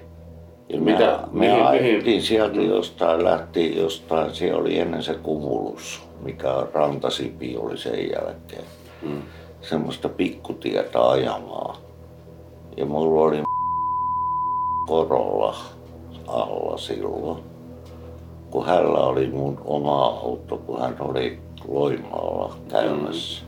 Ja 0.70 0.79
me, 0.79 0.91
Mitä- 0.91 1.20
me 1.32 1.48
mihin- 1.72 2.03
mihin- 2.03 2.22
sieltä 2.22 2.62
jostain, 2.62 3.24
lähti 3.24 3.77
jostain, 3.77 4.36
siellä 4.36 4.62
oli 4.62 4.79
ennen 4.79 5.03
se 5.03 5.13
kumulus, 5.13 6.03
mikä 6.22 6.67
rantasipi 6.74 7.58
oli 7.58 7.77
sen 7.77 8.12
jälkeen. 8.12 8.63
Mm. 9.01 9.22
Semmoista 9.62 10.10
pikkutietä 10.10 11.10
ajamaa. 11.10 11.77
Ja 12.77 12.86
mulla 12.86 13.22
oli 13.22 13.44
korolla 14.88 15.55
alla 16.27 16.77
silloin, 16.77 17.44
kun 18.55 18.65
hänellä 18.65 19.00
oli 19.00 19.27
mun 19.27 19.62
oma 19.65 20.05
auto, 20.05 20.57
kun 20.57 20.81
hän 20.81 20.95
oli 21.00 21.39
Loimaalla 21.67 22.55
käymässä. 22.69 23.43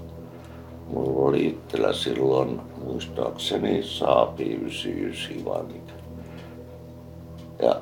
Mulla 0.87 1.27
oli 1.27 1.47
itsellä 1.47 1.93
silloin, 1.93 2.61
muistaakseni, 2.83 3.83
Saapi 3.83 4.43
99 4.43 5.45
vai 5.45 5.63
mikä. 5.63 5.93
Ja 7.61 7.81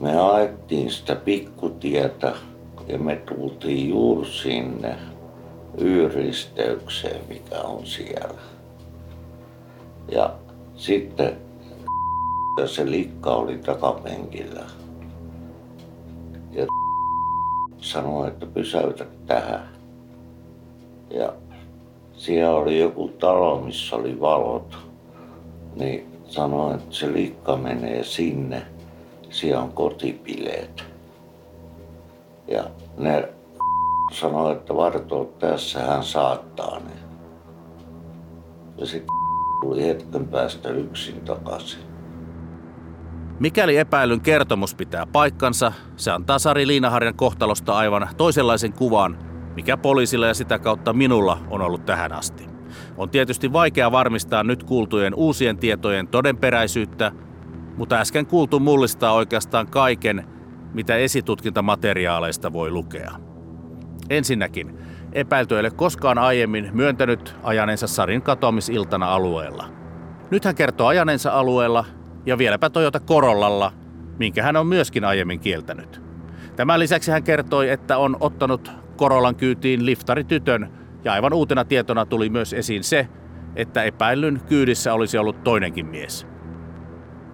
me 0.00 0.20
ajettiin 0.20 0.90
sitä 0.90 1.16
pikkutietä 1.16 2.32
ja 2.86 2.98
me 2.98 3.16
tultiin 3.16 3.88
juuri 3.88 4.28
sinne 4.28 4.96
Y-risteykseen, 5.78 7.20
mikä 7.28 7.60
on 7.60 7.86
siellä. 7.86 8.40
Ja 10.12 10.34
sitten 10.76 11.36
ja 12.60 12.68
se 12.68 12.90
likka 12.90 13.30
oli 13.30 13.58
takapenkillä. 13.58 14.77
Sanoi, 17.88 18.28
että 18.28 18.46
pysäytä 18.46 19.06
tähän. 19.26 19.68
Ja 21.10 21.32
siellä 22.12 22.56
oli 22.56 22.78
joku 22.78 23.08
talo, 23.08 23.60
missä 23.60 23.96
oli 23.96 24.20
valot. 24.20 24.78
Niin 25.76 26.20
sanoi, 26.24 26.74
että 26.74 26.94
se 26.94 27.12
likka 27.12 27.56
menee 27.56 28.04
sinne. 28.04 28.62
Siellä 29.30 29.62
on 29.62 29.72
kotipileet. 29.72 30.84
Ja 32.48 32.64
ne 32.98 33.28
sanoi, 34.12 34.52
että 34.52 34.76
vartoo 34.76 35.24
tässä, 35.24 35.80
hän 35.80 36.04
saattaa 36.04 36.78
ne. 36.78 36.92
Ja 38.76 38.86
sitten 38.86 39.14
tuli 39.60 39.86
hetken 39.86 40.28
päästä 40.28 40.68
yksin 40.68 41.20
takaisin. 41.20 41.87
Mikäli 43.40 43.76
epäilyn 43.76 44.20
kertomus 44.20 44.74
pitää 44.74 45.06
paikkansa, 45.06 45.72
se 45.96 46.10
antaa 46.10 46.38
Sari 46.38 46.66
Liinaharjan 46.66 47.14
kohtalosta 47.14 47.76
aivan 47.76 48.08
toisenlaisen 48.16 48.72
kuvan, 48.72 49.18
mikä 49.54 49.76
poliisilla 49.76 50.26
ja 50.26 50.34
sitä 50.34 50.58
kautta 50.58 50.92
minulla 50.92 51.38
on 51.50 51.62
ollut 51.62 51.86
tähän 51.86 52.12
asti. 52.12 52.46
On 52.96 53.10
tietysti 53.10 53.52
vaikea 53.52 53.92
varmistaa 53.92 54.44
nyt 54.44 54.64
kuultujen 54.64 55.14
uusien 55.14 55.58
tietojen 55.58 56.08
todenperäisyyttä, 56.08 57.12
mutta 57.76 57.96
äsken 57.96 58.26
kuultu 58.26 58.60
mullistaa 58.60 59.12
oikeastaan 59.12 59.66
kaiken, 59.66 60.28
mitä 60.74 60.96
esitutkintamateriaaleista 60.96 62.52
voi 62.52 62.70
lukea. 62.70 63.12
Ensinnäkin, 64.10 64.78
epäilty 65.12 65.54
ei 65.54 65.60
ole 65.60 65.70
koskaan 65.70 66.18
aiemmin 66.18 66.70
myöntänyt 66.72 67.36
ajaneensa 67.42 67.86
Sarin 67.86 68.22
katoamisiltana 68.22 69.14
alueella. 69.14 69.68
Nyt 70.30 70.44
hän 70.44 70.54
kertoo 70.54 70.86
ajaneensa 70.86 71.32
alueella 71.32 71.84
ja 72.28 72.38
vieläpä 72.38 72.70
Toyota 72.70 73.00
Corollalla, 73.00 73.72
minkä 74.18 74.42
hän 74.42 74.56
on 74.56 74.66
myöskin 74.66 75.04
aiemmin 75.04 75.40
kieltänyt. 75.40 76.02
Tämän 76.56 76.80
lisäksi 76.80 77.10
hän 77.10 77.22
kertoi, 77.22 77.70
että 77.70 77.98
on 77.98 78.16
ottanut 78.20 78.72
Korollan 78.96 79.36
kyytiin 79.36 79.86
liftaritytön 79.86 80.72
ja 81.04 81.12
aivan 81.12 81.32
uutena 81.32 81.64
tietona 81.64 82.06
tuli 82.06 82.28
myös 82.28 82.52
esiin 82.52 82.84
se, 82.84 83.08
että 83.56 83.82
epäillyn 83.82 84.40
kyydissä 84.48 84.94
olisi 84.94 85.18
ollut 85.18 85.44
toinenkin 85.44 85.86
mies. 85.86 86.26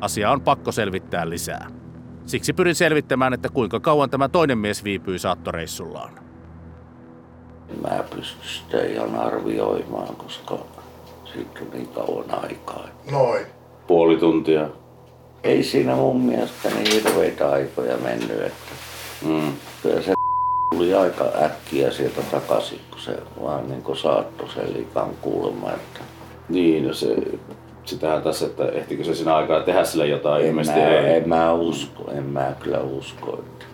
Asia 0.01 0.31
on 0.31 0.41
pakko 0.41 0.73
selvittää 0.73 1.29
lisää. 1.29 1.67
Siksi 2.27 2.53
pyrin 2.53 2.75
selvittämään, 2.75 3.35
että 3.35 3.49
kuinka 3.49 3.81
kauan 3.81 4.11
tämä 4.11 4.29
toinen 4.29 4.59
mies 4.59 4.85
viipyi 4.85 5.19
saattoreissullaan. 5.19 6.15
Mä 7.83 8.05
pysty 8.17 8.49
sitä 8.49 8.85
ihan 8.85 9.15
arvioimaan, 9.15 10.17
koska 10.17 10.59
siitä 11.33 11.61
on 11.61 11.71
niin 11.73 11.89
kauan 11.89 12.45
aikaa. 12.45 12.89
Noin. 13.11 13.47
Puoli 13.87 14.17
tuntia. 14.17 14.69
Ei 15.45 15.63
siinä 15.63 15.95
mun 15.95 16.21
mielestä 16.21 16.69
niin 16.69 16.93
hirveitä 16.93 17.51
aikoja 17.51 17.97
mennyt, 17.97 18.31
että 18.41 18.75
Mm. 19.27 19.53
kyllä 19.83 20.03
se 20.03 20.13
tuli 20.73 20.95
aika 20.95 21.25
äkkiä 21.43 21.91
sieltä 21.91 22.21
takaisin, 22.31 22.81
kun 22.91 23.01
se 23.01 23.17
vaan 23.43 23.69
niin 23.69 23.83
kuin 23.83 23.97
saattoi 23.97 24.49
sen 24.49 24.75
likan 24.75 25.09
kuulemma, 25.21 25.71
että 25.73 26.01
Niin, 26.49 26.87
no 26.89 26.95
se, 26.95 27.17
sitähän 27.85 28.23
tässä, 28.23 28.47
että 28.47 28.69
ehtikö 28.69 29.05
se 29.05 29.15
siinä 29.15 29.37
aikaa 29.37 29.61
tehdä 29.63 29.85
sille 29.85 30.07
jotain, 30.07 30.43
en 30.43 30.49
ilmeisesti 30.51 30.81
mä, 30.81 30.87
ei. 30.87 31.17
en 31.17 31.29
mä 31.29 31.53
usko, 31.53 32.11
en 32.11 32.23
mä 32.25 32.53
kyllä 32.61 32.81
usko. 32.81 33.39
Että. 33.39 33.65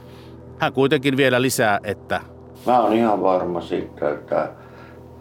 Hän 0.58 0.72
kuitenkin 0.72 1.16
vielä 1.16 1.42
lisää, 1.42 1.78
että 1.84 2.20
Mä 2.66 2.80
oon 2.80 2.92
ihan 2.92 3.22
varma 3.22 3.60
siitä, 3.60 4.10
että 4.10 4.48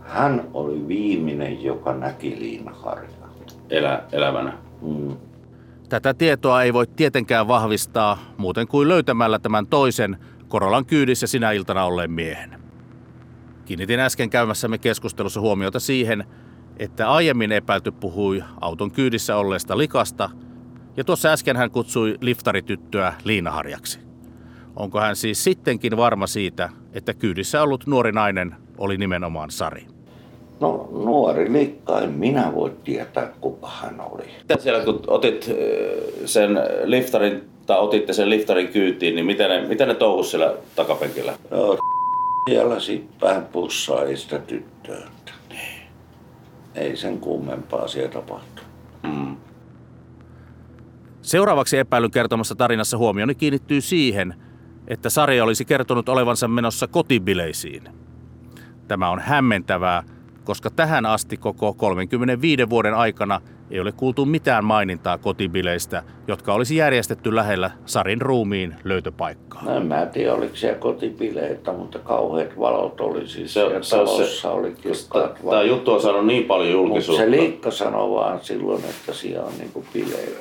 hän 0.01 0.47
oli 0.53 0.87
viimeinen, 0.87 1.63
joka 1.63 1.93
näki 1.93 2.35
Liinaharjaa. 2.39 3.29
Elä, 3.69 4.03
elävänä. 4.11 4.53
Mm. 4.81 5.15
Tätä 5.89 6.13
tietoa 6.13 6.63
ei 6.63 6.73
voi 6.73 6.87
tietenkään 6.87 7.47
vahvistaa 7.47 8.17
muuten 8.37 8.67
kuin 8.67 8.87
löytämällä 8.87 9.39
tämän 9.39 9.67
toisen 9.67 10.17
Korolan 10.47 10.85
kyydissä 10.85 11.27
sinä 11.27 11.51
iltana 11.51 11.83
olleen 11.83 12.11
miehen. 12.11 12.59
Kiinnitin 13.65 13.99
äsken 13.99 14.29
käymässämme 14.29 14.77
keskustelussa 14.77 15.41
huomiota 15.41 15.79
siihen, 15.79 16.23
että 16.77 17.11
aiemmin 17.11 17.51
epäilty 17.51 17.91
puhui 17.91 18.43
auton 18.61 18.91
kyydissä 18.91 19.35
olleesta 19.35 19.77
likasta, 19.77 20.29
ja 20.97 21.03
tuossa 21.03 21.29
äsken 21.29 21.57
hän 21.57 21.71
kutsui 21.71 22.17
liftarityttöä 22.21 23.13
Liinaharjaksi. 23.23 23.99
Onko 24.75 24.99
hän 24.99 25.15
siis 25.15 25.43
sittenkin 25.43 25.97
varma 25.97 26.27
siitä, 26.27 26.69
että 26.93 27.13
kyydissä 27.13 27.61
ollut 27.61 27.87
nuori 27.87 28.11
nainen 28.11 28.55
oli 28.77 28.97
nimenomaan 28.97 29.51
Sari? 29.51 29.98
No 30.59 30.89
nuori 30.91 31.53
likka, 31.53 32.01
en 32.01 32.09
minä 32.11 32.51
voi 32.55 32.71
tietää 32.83 33.31
kuka 33.41 33.67
hän 33.67 34.01
oli. 34.01 34.23
Mitä 34.39 34.61
siellä 34.61 34.83
kun 34.83 35.01
otit 35.07 35.45
äh, 35.49 35.55
sen 36.25 36.51
liftarin, 36.83 37.49
tai 37.65 37.79
otitte 37.79 38.13
sen 38.13 38.29
liftarin 38.29 38.67
kyytiin, 38.67 39.15
niin 39.15 39.25
mitä 39.25 39.47
ne, 39.47 39.67
mitä 39.67 39.85
ne 39.85 39.95
touhus 39.95 40.31
siellä 40.31 40.53
takapenkillä? 40.75 41.33
No 41.51 41.77
siellä 42.49 42.79
sippään 42.79 43.45
pussaa 43.51 44.03
ei 44.03 44.17
sitä 44.17 44.39
tyttöä. 44.39 44.97
että 44.97 45.31
Ei 46.75 46.97
sen 46.97 47.19
kummempaa 47.19 47.87
siellä 47.87 48.11
tapahtu. 48.11 48.61
Mm. 49.03 49.37
Seuraavaksi 51.21 51.77
epäilyn 51.77 52.11
kertomassa 52.11 52.55
tarinassa 52.55 52.97
huomioni 52.97 53.35
kiinnittyy 53.35 53.81
siihen, 53.81 54.35
että 54.87 55.09
Sari 55.09 55.41
olisi 55.41 55.65
kertonut 55.65 56.09
olevansa 56.09 56.47
menossa 56.47 56.87
kotibileisiin. 56.87 57.83
Tämä 58.87 59.09
on 59.09 59.19
hämmentävää, 59.19 60.03
koska 60.43 60.69
tähän 60.69 61.05
asti 61.05 61.37
koko 61.37 61.73
35 61.73 62.69
vuoden 62.69 62.93
aikana 62.93 63.41
ei 63.71 63.79
ole 63.79 63.91
kuultu 63.91 64.25
mitään 64.25 64.65
mainintaa 64.65 65.17
kotibileistä, 65.17 66.03
jotka 66.27 66.53
olisi 66.53 66.75
järjestetty 66.75 67.35
lähellä 67.35 67.71
Sarin 67.85 68.21
ruumiin 68.21 68.75
löytöpaikkaa. 68.83 69.63
No 69.63 69.75
en 69.77 69.85
mä 69.85 70.05
tiedä, 70.05 70.33
oliko 70.33 70.55
siellä 70.55 70.79
kotipileitä, 70.79 71.71
mutta 71.73 71.99
kauheat 71.99 72.59
valot 72.59 73.01
oli 73.01 73.27
siis. 73.27 73.53
Se, 73.53 73.59
Se, 73.59 73.83
se, 73.89 73.95
on 73.95 74.05
talossa 74.05 74.41
se, 74.41 74.47
oli 74.47 74.75
Tämä 75.13 75.29
valot. 75.45 75.67
juttu 75.67 75.93
on 75.93 76.01
saanut 76.01 76.25
niin 76.25 76.43
paljon 76.43 76.69
Mutta 76.75 76.87
julkisuutta. 76.89 77.23
se 77.23 77.31
liikka 77.31 77.71
sanoi 77.71 78.09
vaan 78.09 78.39
silloin, 78.41 78.83
että 78.85 79.13
siellä 79.13 79.45
on 79.45 79.53
niinku 79.57 79.85
bileitä. 79.93 80.39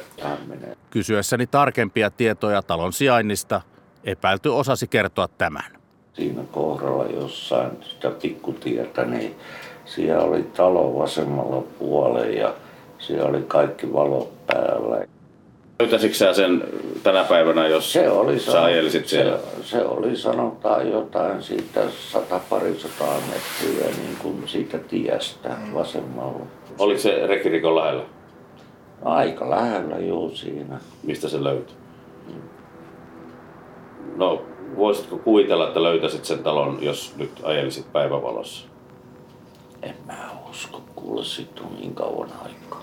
Kysyessäni 0.91 1.47
tarkempia 1.47 2.11
tietoja 2.11 2.63
talon 2.63 2.93
sijainnista, 2.93 3.61
epäilty 4.05 4.49
osasi 4.49 4.87
kertoa 4.89 5.29
tämän. 5.29 5.79
Siinä 6.13 6.43
kohdalla 6.53 7.05
jossain 7.07 7.71
sitä 7.83 8.11
pikkutietä, 8.11 9.05
niin 9.05 9.35
siellä 9.89 10.25
oli 10.25 10.43
talo 10.43 10.99
vasemmalla 10.99 11.63
puolella 11.79 12.27
ja 12.27 12.55
siellä 12.99 13.29
oli 13.29 13.45
kaikki 13.49 13.93
valot 13.93 14.47
päällä. 14.47 15.07
Löytäisikö 15.81 16.15
sä 16.15 16.35
sen 16.35 16.65
tänä 17.03 17.25
päivänä, 17.25 17.67
jos 17.67 17.93
Se 17.93 18.11
oli, 18.11 18.39
sä 18.39 18.65
ajelisit 18.65 19.09
siellä? 19.09 19.39
se, 19.39 19.69
se 19.69 19.85
oli 19.85 20.17
sanotaan 20.17 20.91
jotain 20.91 21.43
siitä 21.43 21.81
sata 22.13 22.41
parisataa 22.51 23.15
metriä 23.15 23.87
niin 23.87 24.17
kuin 24.23 24.43
siitä 24.47 24.79
tiestä 24.79 25.49
vasemmalla. 25.75 26.47
Oliko 26.79 27.01
se 27.01 27.27
rekirikon 27.27 27.77
lähellä? 27.77 28.03
Aika 29.05 29.51
lähellä 29.51 29.99
juu 29.99 30.31
siinä. 30.31 30.81
Mistä 31.03 31.29
se 31.29 31.45
löytyi? 31.45 31.77
No, 34.17 34.43
voisitko 34.77 35.19
kuvitella, 35.19 35.69
että 35.69 35.83
löytäisit 35.83 36.25
sen 36.25 36.39
talon, 36.39 36.79
jos 36.81 37.15
nyt 37.17 37.31
ajelisit 37.43 37.93
päivävalossa? 37.93 38.67
En 39.89 39.95
mä 40.07 40.31
usko, 40.51 40.83
kuule 40.95 41.25
sit 41.25 41.61
on 41.61 41.77
niin 41.81 41.95
kauan 41.95 42.31
aikaa. 42.45 42.83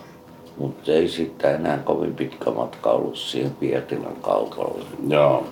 Mutta 0.58 0.92
ei 0.92 1.08
sitten 1.08 1.56
enää 1.56 1.78
kovin 1.78 2.16
pitkä 2.16 2.52
matka 2.52 2.90
ollut 2.90 3.18
siihen 3.18 3.52
Pietilän 3.52 4.16
kaupalle. 4.22 4.86
Joo. 5.08 5.48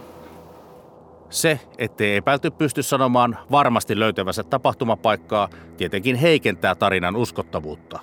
Se, 1.30 1.60
ettei 1.78 2.16
epäilty 2.16 2.52
pysty 2.52 2.84
sanomaan 2.84 3.38
varmasti 3.52 4.00
löytävänsä 4.00 4.44
tapahtumapaikkaa, 4.44 5.50
tietenkin 5.78 6.16
heikentää 6.16 6.76
tarinan 6.76 7.16
uskottavuutta. 7.16 8.00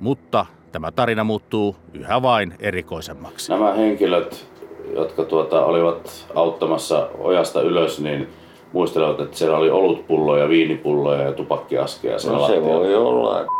Mutta 0.00 0.46
tämä 0.72 0.90
tarina 0.92 1.24
muuttuu 1.24 1.76
yhä 1.94 2.22
vain 2.22 2.54
erikoisemmaksi. 2.58 3.52
Nämä 3.52 3.72
henkilöt, 3.72 4.46
jotka 4.94 5.24
tuota, 5.24 5.64
olivat 5.64 6.26
auttamassa 6.34 7.08
ojasta 7.18 7.60
ylös, 7.60 8.00
niin 8.00 8.28
muistelevat, 8.72 9.20
että 9.20 9.36
siellä 9.36 9.58
oli 9.58 9.70
olutpulloja, 9.70 10.48
viinipulloja 10.48 11.22
ja 11.22 11.32
tupakkiaskeja 11.32 12.18
siellä 12.18 12.38
No 12.38 12.46
se 12.46 12.62
voi 12.62 12.94
olla, 12.94 13.40
että 13.40 13.52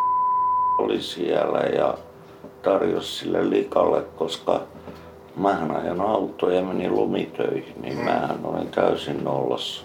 oli 0.78 1.00
siellä 1.00 1.58
ja 1.58 1.94
tarjosi 2.62 3.18
sille 3.18 3.50
likalle, 3.50 4.02
koska 4.16 4.60
mähän 5.36 5.76
ajan 5.76 6.00
autoja 6.00 6.56
ja 6.56 6.62
menin 6.62 6.94
lumitöihin, 6.94 7.74
niin 7.82 7.98
mähän 7.98 8.38
olin 8.44 8.68
täysin 8.68 9.24
nollassa. 9.24 9.84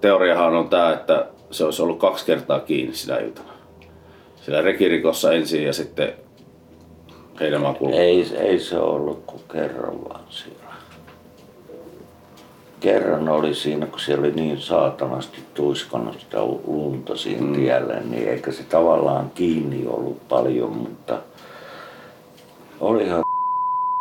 Teoriahan 0.00 0.54
on 0.54 0.68
tämä, 0.68 0.92
että 0.92 1.26
se 1.50 1.64
olisi 1.64 1.82
ollut 1.82 1.98
kaksi 1.98 2.26
kertaa 2.26 2.60
kiinni 2.60 2.94
sinä 2.94 3.18
iltana. 3.18 3.52
Siellä 4.36 4.62
rekirikossa 4.62 5.32
ensin 5.32 5.64
ja 5.64 5.72
sitten 5.72 6.12
heidän 7.40 7.76
kulma. 7.78 7.94
Ei, 7.94 8.26
ei 8.38 8.58
se 8.58 8.78
ollut 8.78 9.22
kuin 9.26 9.42
kerran 9.52 10.04
vaan 10.04 10.24
siellä. 10.28 10.61
Kerran 12.82 13.28
oli 13.28 13.54
siinä, 13.54 13.86
kun 13.86 14.00
siellä 14.00 14.26
oli 14.26 14.32
niin 14.32 14.60
saatanasti 14.60 15.38
tuiskannut 15.54 16.20
sitä 16.20 16.38
lunta 16.66 17.16
siinä 17.16 17.46
mm. 17.46 17.52
tielle, 17.52 18.00
niin 18.00 18.28
eikä 18.28 18.52
se 18.52 18.62
tavallaan 18.62 19.30
kiinni 19.34 19.86
ollut 19.86 20.28
paljon, 20.28 20.70
mutta 20.70 21.18
olihan 22.80 23.22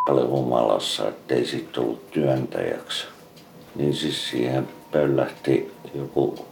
oli 0.09 0.21
humalassa, 0.21 1.07
ettei 1.07 1.45
siitä 1.45 1.81
ollut 1.81 2.11
työntäjäksi. 2.11 3.07
Niin 3.75 3.93
siis 3.93 4.29
siihen 4.29 4.67
pöllähti 4.91 5.73
joku 5.95 6.45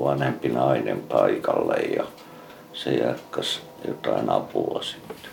vanhempi 0.00 0.48
nainen 0.48 1.00
paikalle 1.00 1.76
ja 1.76 2.04
se 2.72 2.90
jäkkäsi 2.90 3.60
jotain 3.88 4.30
apua 4.30 4.82
sitten. 4.82 5.31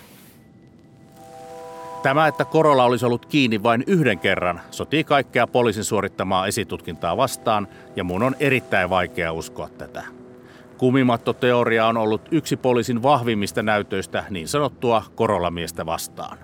Tämä, 2.03 2.27
että 2.27 2.45
Korola 2.45 2.83
olisi 2.83 3.05
ollut 3.05 3.25
kiinni 3.25 3.63
vain 3.63 3.83
yhden 3.87 4.19
kerran, 4.19 4.61
sotii 4.71 5.03
kaikkea 5.03 5.47
poliisin 5.47 5.83
suorittamaa 5.83 6.47
esitutkintaa 6.47 7.17
vastaan, 7.17 7.67
ja 7.95 8.03
mun 8.03 8.23
on 8.23 8.35
erittäin 8.39 8.89
vaikea 8.89 9.31
uskoa 9.31 9.69
tätä. 9.69 10.03
Kumimattoteoria 10.77 11.87
on 11.87 11.97
ollut 11.97 12.21
yksi 12.31 12.57
poliisin 12.57 13.03
vahvimmista 13.03 13.63
näytöistä 13.63 14.23
niin 14.29 14.47
sanottua 14.47 15.03
Korola-miestä 15.15 15.85
vastaan. 15.85 16.37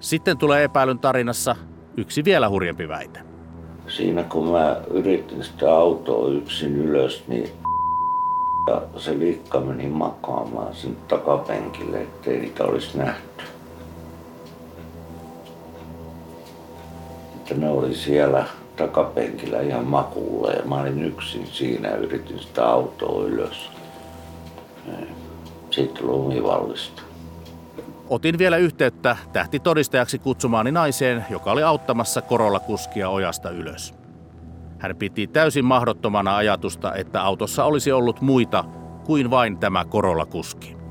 Sitten 0.00 0.38
tulee 0.38 0.64
epäilyn 0.64 0.98
tarinassa 0.98 1.56
yksi 1.96 2.24
vielä 2.24 2.48
hurjempi 2.48 2.88
väite. 2.88 3.20
Siinä 3.88 4.22
kun 4.22 4.48
mä 4.50 4.76
yritin 4.90 5.44
sitä 5.44 5.74
autoa 5.74 6.28
yksin 6.28 6.76
ylös, 6.76 7.24
niin 7.28 7.48
ja 8.66 8.82
se 8.96 9.18
liikka 9.18 9.60
meni 9.60 9.88
makaamaan 9.88 10.74
sinne 10.74 10.96
takapenkille, 11.08 12.02
ettei 12.02 12.38
niitä 12.38 12.64
olisi 12.64 12.98
nähty. 12.98 13.44
Että 17.42 17.54
ne 17.54 17.70
oli 17.70 17.94
siellä 17.94 18.44
takapenkillä 18.76 19.60
ihan 19.60 19.84
makuulla 19.84 20.50
ja 20.50 20.62
mä 20.64 20.80
olin 20.80 21.04
yksin 21.04 21.46
siinä 21.46 21.88
ja 21.88 21.96
yritin 21.96 22.38
sitä 22.38 22.68
autoa 22.68 23.24
ylös. 23.24 23.70
Sitten 25.70 26.06
lumi 26.06 26.42
vallistui. 26.42 27.04
Otin 28.08 28.38
vielä 28.38 28.56
yhteyttä 28.56 29.16
tähtitodistajaksi 29.32 30.18
kutsumaani 30.18 30.72
naiseen, 30.72 31.26
joka 31.30 31.52
oli 31.52 31.62
auttamassa 31.62 32.22
Korolla 32.22 32.60
kuskia 32.60 33.08
ojasta 33.08 33.50
ylös. 33.50 33.94
Hän 34.78 34.96
piti 34.96 35.26
täysin 35.26 35.64
mahdottomana 35.64 36.36
ajatusta, 36.36 36.94
että 36.94 37.22
autossa 37.22 37.64
olisi 37.64 37.92
ollut 37.92 38.20
muita 38.20 38.64
kuin 39.04 39.30
vain 39.30 39.58
tämä 39.58 39.84
Korolla 39.84 40.26
kuski. 40.26 40.81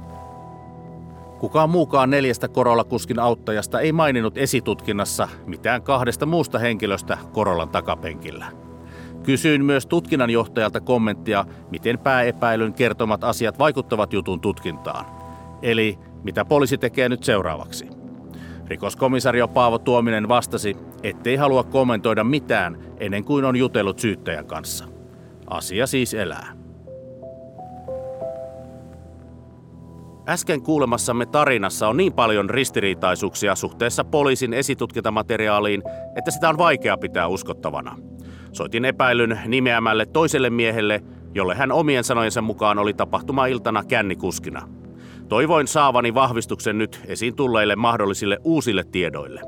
Kukaan 1.41 1.69
muukaan 1.69 2.09
neljästä 2.09 2.47
Korolla-kuskin 2.47 3.19
auttajasta 3.19 3.79
ei 3.79 3.91
maininnut 3.91 4.37
esitutkinnassa 4.37 5.27
mitään 5.45 5.81
kahdesta 5.81 6.25
muusta 6.25 6.59
henkilöstä 6.59 7.17
Korollan 7.31 7.69
takapenkillä. 7.69 8.45
Kysyin 9.23 9.65
myös 9.65 9.85
tutkinnanjohtajalta 9.85 10.81
kommenttia, 10.81 11.45
miten 11.71 11.99
pääepäilyn 11.99 12.73
kertomat 12.73 13.23
asiat 13.23 13.59
vaikuttavat 13.59 14.13
jutun 14.13 14.41
tutkintaan. 14.41 15.05
Eli 15.61 15.99
mitä 16.23 16.45
poliisi 16.45 16.77
tekee 16.77 17.09
nyt 17.09 17.23
seuraavaksi. 17.23 17.87
Rikoskomisario 18.67 19.47
Paavo 19.47 19.77
Tuominen 19.77 20.27
vastasi, 20.27 20.77
ettei 21.03 21.35
halua 21.35 21.63
kommentoida 21.63 22.23
mitään 22.23 22.77
ennen 22.97 23.23
kuin 23.23 23.45
on 23.45 23.55
jutellut 23.55 23.99
syyttäjän 23.99 24.45
kanssa. 24.45 24.85
Asia 25.47 25.87
siis 25.87 26.13
elää. 26.13 26.60
Äsken 30.29 30.61
kuulemassamme 30.61 31.25
tarinassa 31.25 31.87
on 31.87 31.97
niin 31.97 32.13
paljon 32.13 32.49
ristiriitaisuuksia 32.49 33.55
suhteessa 33.55 34.03
poliisin 34.03 34.53
esitutkintamateriaaliin, 34.53 35.83
että 36.15 36.31
sitä 36.31 36.49
on 36.49 36.57
vaikea 36.57 36.97
pitää 36.97 37.27
uskottavana. 37.27 37.97
Soitin 38.51 38.85
epäilyn 38.85 39.39
nimeämälle 39.45 40.05
toiselle 40.05 40.49
miehelle, 40.49 41.03
jolle 41.35 41.55
hän 41.55 41.71
omien 41.71 42.03
sanojensa 42.03 42.41
mukaan 42.41 42.79
oli 42.79 42.93
tapahtuma-iltana 42.93 43.83
kännikuskina. 43.83 44.67
Toivoin 45.29 45.67
saavani 45.67 46.13
vahvistuksen 46.13 46.77
nyt 46.77 47.01
esiin 47.07 47.35
tulleille 47.35 47.75
mahdollisille 47.75 48.37
uusille 48.43 48.83
tiedoille. 48.91 49.41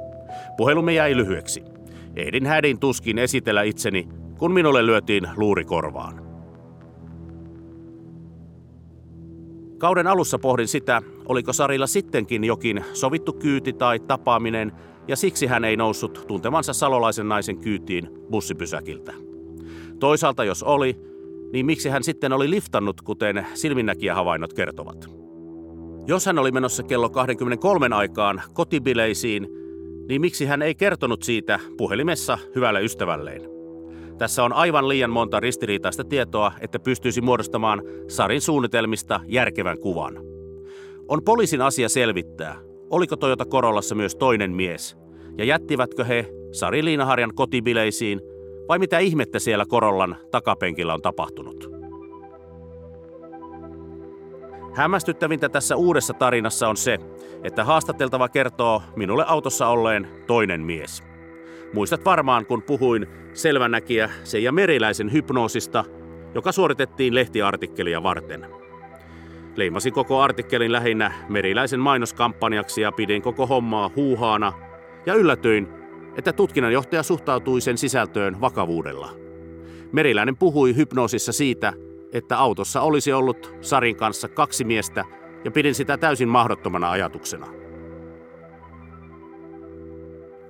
Puhelumme 0.57 0.93
jäi 0.93 1.17
lyhyeksi. 1.17 1.63
Ehdin 2.15 2.45
hädin 2.45 2.79
tuskin 2.79 3.17
esitellä 3.17 3.63
itseni, 3.63 4.07
kun 4.37 4.51
minulle 4.51 4.85
lyötiin 4.85 5.27
luuri 5.35 5.65
Kauden 9.83 10.07
alussa 10.07 10.39
pohdin 10.39 10.67
sitä, 10.67 11.01
oliko 11.25 11.53
Sarilla 11.53 11.87
sittenkin 11.87 12.43
jokin 12.43 12.85
sovittu 12.93 13.33
kyyti 13.33 13.73
tai 13.73 13.99
tapaaminen, 13.99 14.71
ja 15.07 15.15
siksi 15.15 15.45
hän 15.45 15.65
ei 15.65 15.77
noussut 15.77 16.23
tuntemansa 16.27 16.73
salolaisen 16.73 17.29
naisen 17.29 17.57
kyytiin 17.57 18.09
bussipysäkiltä. 18.31 19.13
Toisaalta 19.99 20.43
jos 20.43 20.63
oli, 20.63 20.95
niin 21.53 21.65
miksi 21.65 21.89
hän 21.89 22.03
sitten 22.03 22.33
oli 22.33 22.49
liftannut, 22.49 23.01
kuten 23.01 23.47
silminnäkijähavainnot 23.53 24.53
kertovat. 24.53 25.09
Jos 26.07 26.25
hän 26.25 26.39
oli 26.39 26.51
menossa 26.51 26.83
kello 26.83 27.09
23 27.09 27.87
aikaan 27.95 28.41
kotibileisiin, 28.53 29.47
niin 30.07 30.21
miksi 30.21 30.45
hän 30.45 30.61
ei 30.61 30.75
kertonut 30.75 31.23
siitä 31.23 31.59
puhelimessa 31.77 32.37
hyvälle 32.55 32.83
ystävälleen? 32.83 33.52
Tässä 34.17 34.43
on 34.43 34.53
aivan 34.53 34.89
liian 34.89 35.09
monta 35.09 35.39
ristiriitaista 35.39 36.03
tietoa, 36.03 36.51
että 36.61 36.79
pystyisi 36.79 37.21
muodostamaan 37.21 37.81
Sarin 38.07 38.41
suunnitelmista 38.41 39.19
järkevän 39.27 39.79
kuvan. 39.79 40.19
On 41.07 41.23
poliisin 41.25 41.61
asia 41.61 41.89
selvittää, 41.89 42.55
oliko 42.89 43.15
Toyota 43.15 43.45
Korollassa 43.45 43.95
myös 43.95 44.15
toinen 44.15 44.51
mies, 44.51 44.97
ja 45.37 45.45
jättivätkö 45.45 46.03
he 46.03 46.25
Sari 46.51 46.85
Liinaharjan 46.85 47.35
kotibileisiin, 47.35 48.21
vai 48.67 48.79
mitä 48.79 48.99
ihmettä 48.99 49.39
siellä 49.39 49.65
Korollan 49.65 50.15
takapenkillä 50.31 50.93
on 50.93 51.01
tapahtunut. 51.01 51.69
Hämmästyttävintä 54.73 55.49
tässä 55.49 55.75
uudessa 55.75 56.13
tarinassa 56.13 56.69
on 56.69 56.77
se, 56.77 56.99
että 57.43 57.63
haastateltava 57.63 58.29
kertoo 58.29 58.81
minulle 58.95 59.25
autossa 59.27 59.67
olleen 59.67 60.07
toinen 60.27 60.61
mies– 60.61 61.03
Muistat 61.73 62.05
varmaan, 62.05 62.45
kun 62.45 62.61
puhuin 62.63 63.07
selvänäkijä 63.33 64.09
Seija 64.23 64.51
Meriläisen 64.51 65.11
hypnoosista, 65.11 65.83
joka 66.35 66.51
suoritettiin 66.51 67.15
lehtiartikkelia 67.15 68.03
varten. 68.03 68.47
Leimasin 69.55 69.93
koko 69.93 70.21
artikkelin 70.21 70.71
lähinnä 70.71 71.11
Meriläisen 71.29 71.79
mainoskampanjaksi 71.79 72.81
ja 72.81 72.91
pidin 72.91 73.21
koko 73.21 73.47
hommaa 73.47 73.91
huuhaana 73.95 74.53
ja 75.05 75.13
yllätyin, 75.13 75.67
että 76.17 76.33
tutkinnanjohtaja 76.33 77.03
suhtautui 77.03 77.61
sen 77.61 77.77
sisältöön 77.77 78.41
vakavuudella. 78.41 79.09
Meriläinen 79.91 80.37
puhui 80.37 80.75
hypnoosissa 80.75 81.31
siitä, 81.31 81.73
että 82.11 82.37
autossa 82.37 82.81
olisi 82.81 83.13
ollut 83.13 83.55
Sarin 83.61 83.95
kanssa 83.95 84.27
kaksi 84.27 84.63
miestä 84.63 85.05
ja 85.45 85.51
pidin 85.51 85.75
sitä 85.75 85.97
täysin 85.97 86.29
mahdottomana 86.29 86.91
ajatuksena. 86.91 87.62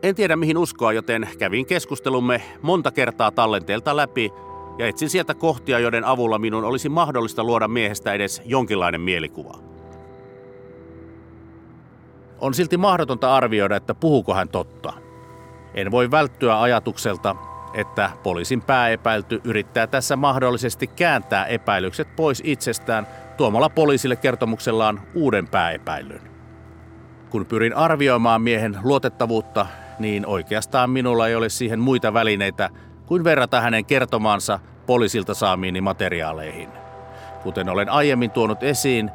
En 0.04 0.16
tiedä 0.16 0.36
mihin 0.36 0.58
uskoa, 0.58 0.94
joten 0.94 1.30
kävin 1.40 1.66
keskustelumme 1.66 2.42
monta 2.62 2.92
kertaa 2.92 3.32
tallenteelta 3.32 3.98
läpi 3.98 4.32
ja 4.78 4.88
etsin 4.88 5.10
sieltä 5.10 5.34
kohtia, 5.34 5.80
joiden 5.80 6.06
avulla 6.06 6.40
minun 6.40 6.64
olisi 6.64 6.90
mahdollista 6.90 7.44
luoda 7.44 7.68
miehestä 7.68 8.14
edes 8.14 8.42
jonkinlainen 8.46 9.02
mielikuva. 9.02 9.60
On 12.40 12.54
silti 12.54 12.78
mahdotonta 12.78 13.36
arvioida, 13.36 13.76
että 13.76 13.94
puhuuko 13.94 14.34
hän 14.34 14.50
totta. 14.50 14.94
En 15.74 15.92
voi 15.92 16.12
välttyä 16.12 16.62
ajatukselta, 16.62 17.36
että 17.74 18.10
poliisin 18.24 18.62
pääepäilty 18.62 19.42
yrittää 19.44 19.88
tässä 19.88 20.16
mahdollisesti 20.16 20.88
kääntää 20.88 21.46
epäilykset 21.46 22.16
pois 22.16 22.42
itsestään 22.46 23.08
tuomalla 23.38 23.70
poliisille 23.70 24.16
kertomuksellaan 24.16 25.02
uuden 25.16 25.48
pääepäilyn. 25.48 26.33
Kun 27.34 27.46
pyrin 27.46 27.76
arvioimaan 27.76 28.42
miehen 28.42 28.78
luotettavuutta, 28.84 29.68
niin 30.00 30.26
oikeastaan 30.26 30.90
minulla 30.90 31.28
ei 31.28 31.36
ole 31.36 31.50
siihen 31.50 31.80
muita 31.80 32.14
välineitä 32.14 32.70
kuin 33.06 33.24
verrata 33.24 33.62
hänen 33.62 33.86
kertomaansa 33.86 34.60
poliisilta 34.86 35.34
saamiini 35.34 35.82
materiaaleihin. 35.82 36.70
Kuten 37.44 37.70
olen 37.70 37.90
aiemmin 37.90 38.32
tuonut 38.32 38.64
esiin, 38.64 39.12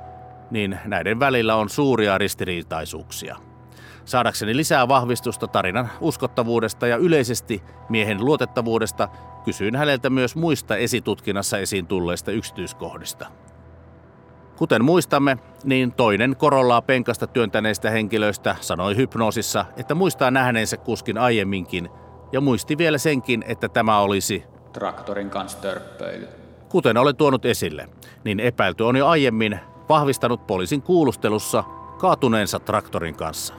niin 0.51 0.79
näiden 0.85 1.21
välillä 1.21 1.55
on 1.57 1.69
suuria 1.69 2.19
ristiriitaisuuksia. 2.19 3.37
Saadakseni 4.05 4.57
lisää 4.57 4.89
vahvistusta 4.89 5.47
tarinan 5.47 5.91
uskottavuudesta 6.01 6.87
ja 6.87 6.97
yleisesti 6.97 7.63
miehen 7.89 8.25
luotettavuudesta, 8.25 9.09
kysyin 9.45 9.77
häneltä 9.77 10.11
myös 10.11 10.37
muista 10.37 10.77
esitutkinnassa 10.77 11.59
esiin 11.59 11.87
tulleista 11.87 12.31
yksityiskohdista. 12.31 13.27
Kuten 14.59 14.85
muistamme, 14.85 15.39
niin 15.65 15.93
toinen 15.93 16.37
korollaa 16.37 16.83
penkasta 16.83 17.27
työntäneistä 17.27 17.91
henkilöistä 17.91 18.57
sanoi 18.61 18.97
hypnoosissa, 18.97 19.65
että 19.77 19.95
muistaa 19.95 20.31
nähneensä 20.31 20.77
kuskin 20.77 21.19
aiemminkin 21.19 21.89
ja 22.33 22.41
muisti 22.41 22.79
vielä 22.79 22.99
senkin, 22.99 23.45
että 23.47 23.69
tämä 23.69 23.99
olisi 23.99 24.45
traktorin 24.73 25.31
kanssa 25.31 25.59
törppöily. 25.59 26.29
Kuten 26.69 26.97
olen 26.97 27.17
tuonut 27.17 27.45
esille, 27.45 27.89
niin 28.25 28.41
epäilty 28.41 28.83
on 28.83 28.97
jo 28.97 29.07
aiemmin 29.07 29.61
vahvistanut 29.89 30.47
poliisin 30.47 30.83
kuulustelussa 30.83 31.65
kaatuneensa 31.99 32.61
traktorin 32.61 33.15
kanssa. 33.15 33.55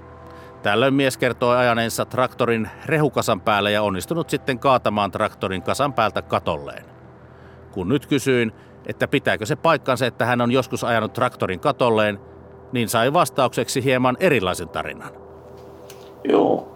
Tällöin 0.64 0.94
mies 0.94 1.18
kertoi 1.18 1.58
ajaneensa 1.58 2.06
traktorin 2.06 2.70
rehukasan 2.86 3.42
päälle 3.42 3.72
ja 3.72 3.82
onnistunut 3.82 4.30
sitten 4.30 4.60
kaatamaan 4.60 5.12
traktorin 5.12 5.62
kasan 5.62 5.94
päältä 5.94 6.22
katolleen. 6.22 6.86
Kun 7.72 7.90
nyt 7.90 8.06
kysyin, 8.06 8.54
että 8.90 9.08
pitääkö 9.08 9.46
se 9.46 9.56
paikkansa, 9.56 10.06
että 10.06 10.26
hän 10.26 10.42
on 10.42 10.52
joskus 10.52 10.84
ajanut 10.84 11.14
traktorin 11.14 11.60
katolleen, 11.60 12.20
niin 12.72 12.90
sai 12.90 13.14
vastaukseksi 13.14 13.84
hieman 13.84 14.18
erilaisen 14.20 14.70
tarinan. 14.70 15.12
Joo, 16.24 16.68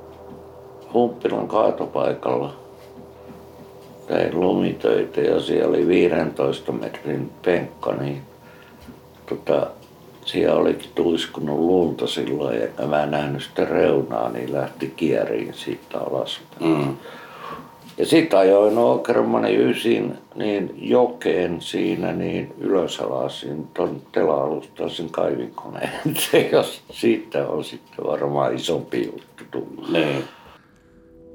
Humppilan 0.93 1.47
kaatopaikalla 1.47 2.53
tein 4.07 4.39
lumitöitä 4.39 5.21
ja 5.21 5.39
siellä 5.39 5.69
oli 5.69 5.87
15 5.87 6.71
metrin 6.71 7.31
penkka, 7.45 7.93
niin 7.93 8.21
tota, 9.29 9.67
siellä 10.25 10.55
olikin 10.55 10.91
tuiskunut 10.95 11.59
lunta 11.59 12.07
silloin 12.07 12.61
ja 12.61 12.87
mä 12.87 13.03
en 13.03 13.11
nähnyt 13.11 13.43
sitä 13.43 13.65
reunaa, 13.65 14.29
niin 14.29 14.53
lähti 14.53 14.93
kieriin 14.95 15.53
siitä 15.53 15.99
alaspäin. 15.99 16.77
Mm. 16.77 16.97
Ja 17.97 18.05
sitten 18.05 18.39
ajoin 18.39 18.77
Åkermanin 18.77 19.59
ysin 19.69 20.13
niin 20.35 20.75
jokeen 20.77 21.61
siinä 21.61 22.11
niin 22.11 22.53
ylös 22.59 22.99
alasin 22.99 23.67
ton 23.73 24.01
tela-alustaisen 24.11 25.09
kaivinkoneen. 25.09 25.89
jos 26.51 26.81
siitä 26.91 27.47
on 27.47 27.63
sitten 27.63 28.05
varmaan 28.05 28.55
isompi 28.55 29.05
juttu 29.05 29.43
tullut. 29.51 29.91
Niin. 29.91 30.23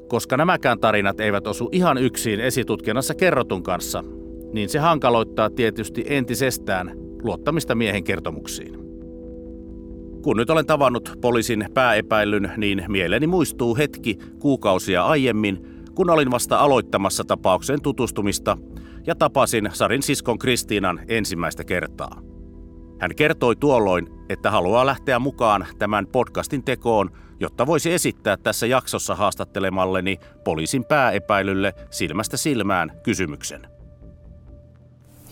Koska 0.08 0.36
nämäkään 0.36 0.80
tarinat 0.80 1.20
eivät 1.20 1.46
osu 1.46 1.68
ihan 1.72 1.98
yksin 1.98 2.40
esitutkinnassa 2.40 3.14
kerrotun 3.14 3.62
kanssa, 3.62 4.04
niin 4.52 4.68
se 4.68 4.78
hankaloittaa 4.78 5.50
tietysti 5.50 6.04
entisestään 6.06 6.92
luottamista 7.22 7.74
miehen 7.74 8.04
kertomuksiin. 8.04 8.78
Kun 10.22 10.36
nyt 10.36 10.50
olen 10.50 10.66
tavannut 10.66 11.12
poliisin 11.20 11.66
pääepäilyn, 11.74 12.52
niin 12.56 12.84
mieleeni 12.88 13.26
muistuu 13.26 13.76
hetki 13.76 14.18
kuukausia 14.38 15.04
aiemmin– 15.04 15.58
kun 15.98 16.10
olin 16.10 16.30
vasta 16.30 16.58
aloittamassa 16.58 17.24
tapaukseen 17.24 17.82
tutustumista 17.82 18.56
ja 19.06 19.14
tapasin 19.14 19.70
Sarin 19.72 20.02
siskon 20.02 20.38
Kristiinan 20.38 21.00
ensimmäistä 21.08 21.64
kertaa. 21.64 22.20
Hän 23.00 23.14
kertoi 23.16 23.56
tuolloin, 23.56 24.08
että 24.28 24.50
haluaa 24.50 24.86
lähteä 24.86 25.18
mukaan 25.18 25.66
tämän 25.78 26.06
podcastin 26.06 26.64
tekoon, 26.64 27.10
jotta 27.40 27.66
voisi 27.66 27.92
esittää 27.92 28.36
tässä 28.36 28.66
jaksossa 28.66 29.14
haastattelemalleni 29.14 30.16
poliisin 30.44 30.84
pääepäilylle 30.84 31.72
silmästä 31.90 32.36
silmään 32.36 32.92
kysymyksen. 33.02 33.77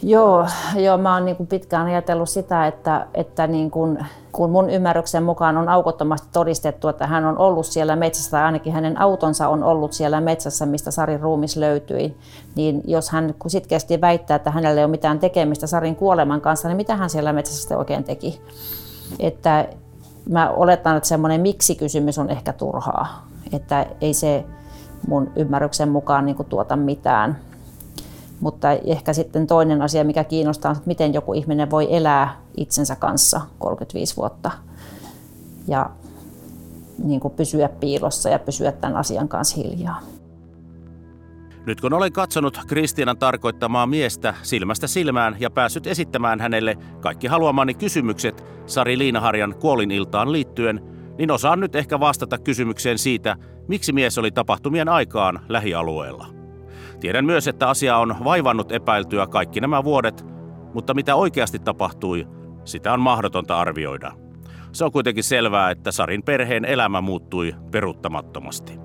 Joo, 0.03 0.47
joo 0.77 0.99
mä 0.99 1.15
oon 1.15 1.25
niin 1.25 1.37
kuin 1.37 1.47
pitkään 1.47 1.87
ajatellut 1.87 2.29
sitä, 2.29 2.67
että, 2.67 3.07
että 3.15 3.47
niin 3.47 3.71
kuin, 3.71 4.07
kun 4.33 4.51
mun 4.51 4.71
ymmärryksen 4.71 5.23
mukaan 5.23 5.57
on 5.57 5.69
aukottomasti 5.69 6.29
todistettu, 6.33 6.89
että 6.89 7.07
hän 7.07 7.25
on 7.25 7.39
ollut 7.39 7.67
siellä 7.67 7.97
metsässä, 7.97 8.31
tai 8.31 8.43
ainakin 8.43 8.73
hänen 8.73 9.01
autonsa 9.01 9.49
on 9.49 9.65
ollut 9.65 9.93
siellä 9.93 10.21
metsässä, 10.21 10.67
mistä 10.67 10.91
Sarin 10.91 11.21
ruumis 11.21 11.57
löytyi, 11.57 12.17
niin 12.55 12.83
jos 12.85 13.11
hän 13.11 13.35
sitkeästi 13.47 14.01
väittää, 14.01 14.35
että 14.35 14.51
hänellä 14.51 14.81
ei 14.81 14.85
ole 14.85 14.91
mitään 14.91 15.19
tekemistä 15.19 15.67
Sarin 15.67 15.97
kuoleman 15.97 16.41
kanssa, 16.41 16.69
niin 16.69 16.77
mitä 16.77 16.97
hän 16.97 17.11
siellä 17.11 17.33
metsässä 17.33 17.79
oikein 17.79 18.05
teki? 18.05 18.41
Että 19.19 19.69
mä 20.29 20.51
oletan, 20.51 20.97
että 20.97 21.09
semmoinen 21.09 21.41
miksi-kysymys 21.41 22.19
on 22.19 22.31
ehkä 22.31 22.53
turhaa, 22.53 23.27
että 23.53 23.87
ei 24.01 24.15
se 24.15 24.45
mun 25.09 25.33
ymmärryksen 25.37 25.89
mukaan 25.89 26.27
niin 26.27 26.37
kuin 26.37 26.49
tuota 26.49 26.77
mitään. 26.77 27.39
Mutta 28.41 28.71
ehkä 28.71 29.13
sitten 29.13 29.47
toinen 29.47 29.83
asia, 29.83 30.05
mikä 30.05 30.25
kiinnostaa, 30.25 30.71
on, 30.71 30.77
että 30.77 30.89
miten 30.89 31.15
joku 31.15 31.35
ihminen 31.35 31.71
voi 31.71 31.97
elää 31.97 32.41
itsensä 32.57 32.97
kanssa 32.97 33.41
35 33.59 34.17
vuotta 34.17 34.51
ja 35.69 35.91
niin 37.05 37.21
kuin 37.21 37.35
pysyä 37.35 37.69
piilossa 37.69 38.29
ja 38.29 38.39
pysyä 38.39 38.73
tämän 38.73 38.97
asian 38.97 39.29
kanssa 39.29 39.57
hiljaa. 39.57 40.01
Nyt 41.67 41.81
kun 41.81 41.93
olen 41.93 42.13
katsonut 42.13 42.61
Kristianan 42.67 43.19
tarkoittamaa 43.19 43.87
miestä 43.87 44.35
silmästä 44.43 44.87
silmään 44.87 45.37
ja 45.41 45.51
päässyt 45.51 45.87
esittämään 45.87 46.41
hänelle 46.41 46.77
kaikki 47.01 47.27
haluamani 47.27 47.75
kysymykset 47.75 48.45
Sari 48.67 48.99
Liinaharjan 48.99 49.55
kuoliniltaan 49.61 50.33
liittyen, 50.33 50.81
niin 51.19 51.31
osaan 51.31 51.61
nyt 51.61 51.77
ehkä 51.77 52.01
vastata 52.01 52.39
kysymykseen 52.39 52.99
siitä, 52.99 53.37
miksi 53.69 53.93
mies 53.93 54.19
oli 54.19 54.31
tapahtumien 54.31 54.89
aikaan 54.89 55.41
lähialueella. 55.49 56.27
Tiedän 57.01 57.25
myös, 57.25 57.49
että 57.49 57.69
asia 57.69 57.97
on 57.97 58.17
vaivannut 58.25 58.73
epäiltyä 58.73 59.27
kaikki 59.27 59.61
nämä 59.61 59.85
vuodet, 59.85 60.27
mutta 60.75 60.95
mitä 60.95 61.15
oikeasti 61.17 61.59
tapahtui, 61.59 62.27
sitä 62.65 62.93
on 62.93 63.01
mahdotonta 63.01 63.61
arvioida. 63.61 64.13
Se 64.73 64.85
on 64.85 64.93
kuitenkin 64.93 65.25
selvää, 65.25 65.71
että 65.71 65.93
Sarin 65.93 66.23
perheen 66.23 66.65
elämä 66.65 67.01
muuttui 67.01 67.55
peruuttamattomasti. 67.71 68.79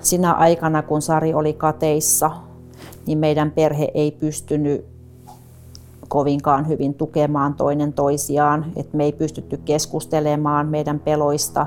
Sinä 0.00 0.32
aikana, 0.32 0.82
kun 0.82 1.02
Sari 1.02 1.34
oli 1.34 1.52
kateissa, 1.52 2.30
niin 3.06 3.18
meidän 3.18 3.50
perhe 3.50 3.88
ei 3.94 4.10
pystynyt 4.10 4.84
kovinkaan 6.08 6.68
hyvin 6.68 6.94
tukemaan 6.94 7.54
toinen 7.54 7.92
toisiaan. 7.92 8.66
Et 8.76 8.92
me 8.92 9.04
ei 9.04 9.12
pystytty 9.12 9.56
keskustelemaan 9.56 10.68
meidän 10.68 11.00
peloista. 11.00 11.66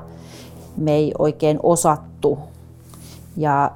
Me 0.78 0.91
ei 0.91 1.13
oikein 1.17 1.60
osattu. 1.63 2.39
Ja 3.38 3.71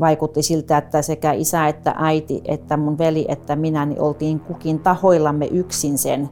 vaikutti 0.00 0.42
siltä, 0.42 0.78
että 0.78 1.02
sekä 1.02 1.32
isä 1.32 1.68
että 1.68 1.94
äiti, 1.98 2.42
että 2.44 2.76
mun 2.76 2.98
veli 2.98 3.24
että 3.28 3.56
minä, 3.56 3.86
niin 3.86 4.00
oltiin 4.00 4.40
kukin 4.40 4.78
tahoillamme 4.78 5.46
yksin 5.46 5.98
sen 5.98 6.30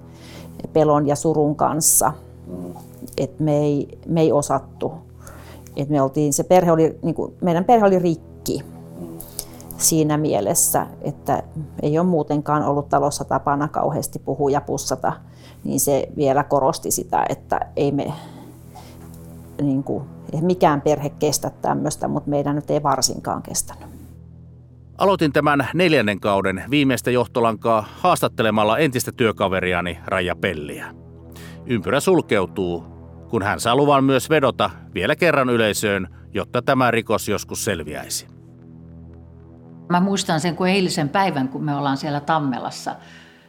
pelon 0.73 1.07
ja 1.07 1.17
surun 1.17 1.57
kanssa. 1.57 2.13
Et 3.19 3.41
me, 3.41 3.59
ei, 3.59 3.99
me 4.07 4.21
ei 4.21 4.33
osattu. 4.33 4.93
Et 5.77 5.89
me 5.89 6.03
oltiin, 6.03 6.33
se 6.33 6.45
perhe 6.45 6.73
oli, 6.73 6.99
niin 7.03 7.15
kuin, 7.15 7.35
meidän 7.41 7.65
perhe 7.65 7.87
oli 7.87 7.99
rikki 7.99 8.65
siinä 9.79 10.19
mielessä, 10.19 10.87
että 11.03 11.43
ei 11.83 11.99
ole 11.99 12.07
muutenkaan 12.07 12.65
ollut 12.65 12.89
talossa 12.89 13.25
tapana 13.25 13.69
kauheasti 13.69 14.19
puhua 14.19 14.51
ja 14.51 14.61
pussata, 14.61 15.13
niin 15.65 15.81
se 15.81 16.09
vielä 16.17 16.45
korosti 16.45 16.91
sitä, 16.91 17.27
että 17.29 17.61
ei 17.77 17.93
me, 17.93 18.13
niin 19.63 19.85
kuin, 19.85 20.05
mikään 20.41 20.81
perhe 20.81 21.11
kestä 21.11 21.51
tämmöistä, 21.51 22.09
mutta 22.09 22.31
meidän 22.31 22.57
nyt 22.57 22.71
ei 22.71 22.83
varsinkaan 22.83 23.43
kestänyt. 23.43 23.87
Aloitin 24.99 25.33
tämän 25.33 25.69
neljännen 25.75 26.21
kauden 26.21 26.65
viimeistä 26.71 27.11
johtolankaa 27.11 27.85
haastattelemalla 28.01 28.79
entistä 28.79 29.13
työkaveriani 29.13 29.99
Raija 30.07 30.37
Pelliä. 30.37 30.95
Ympyrä 31.67 32.01
sulkeutuu, 32.01 32.81
kun 33.31 33.43
hän 33.43 33.61
saa 33.61 33.77
luvan 33.77 34.05
myös 34.05 34.31
vedota 34.31 34.71
vielä 34.95 35.17
kerran 35.17 35.51
yleisöön, 35.51 36.09
jotta 36.35 36.63
tämä 36.63 36.91
rikos 36.91 37.29
joskus 37.29 37.65
selviäisi. 37.65 38.27
Mä 39.89 40.01
muistan 40.01 40.41
sen 40.41 40.57
kuin 40.57 40.73
eilisen 40.73 41.09
päivän, 41.09 41.49
kun 41.49 41.65
me 41.65 41.75
ollaan 41.75 41.97
siellä 41.97 42.21
Tammelassa 42.21 42.97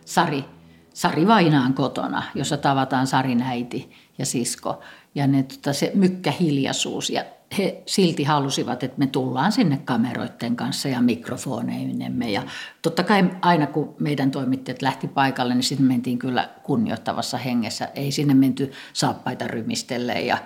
Sari, 0.05 0.45
Sari 0.93 1.27
Vainaan 1.27 1.73
kotona, 1.73 2.23
jossa 2.35 2.57
tavataan 2.57 3.07
Sarin 3.07 3.41
äiti 3.41 3.91
ja 4.17 4.25
sisko 4.25 4.79
ja 5.15 5.27
ne, 5.27 5.43
tota, 5.43 5.73
se 5.73 5.91
mykkähiljaisuus. 5.95 7.09
Ja 7.09 7.25
he 7.57 7.83
silti 7.85 8.23
halusivat, 8.23 8.83
että 8.83 8.99
me 8.99 9.07
tullaan 9.07 9.51
sinne 9.51 9.81
kameroiden 9.85 10.55
kanssa 10.55 10.87
ja 10.87 11.01
mikrofoneinemme. 11.01 12.31
Ja 12.31 12.43
totta 12.81 13.03
kai 13.03 13.29
aina 13.41 13.67
kun 13.67 13.95
meidän 13.99 14.31
toimittajat 14.31 14.81
lähti 14.81 15.07
paikalle, 15.07 15.55
niin 15.55 15.63
sitten 15.63 15.87
mentiin 15.87 16.19
kyllä 16.19 16.49
kunnioittavassa 16.63 17.37
hengessä. 17.37 17.89
Ei 17.95 18.11
sinne 18.11 18.33
menty 18.33 18.71
saappaita 18.93 19.47
rymistellen 19.47 20.27
ja 20.27 20.37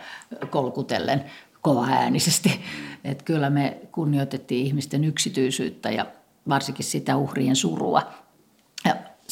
kolkutellen 0.49 1.23
kovaäänisesti. 1.61 2.61
Että 3.03 3.23
kyllä 3.23 3.49
me 3.49 3.77
kunnioitettiin 3.91 4.65
ihmisten 4.65 5.03
yksityisyyttä 5.03 5.91
ja 5.91 6.05
varsinkin 6.49 6.85
sitä 6.85 7.15
uhrien 7.17 7.55
surua. 7.55 8.26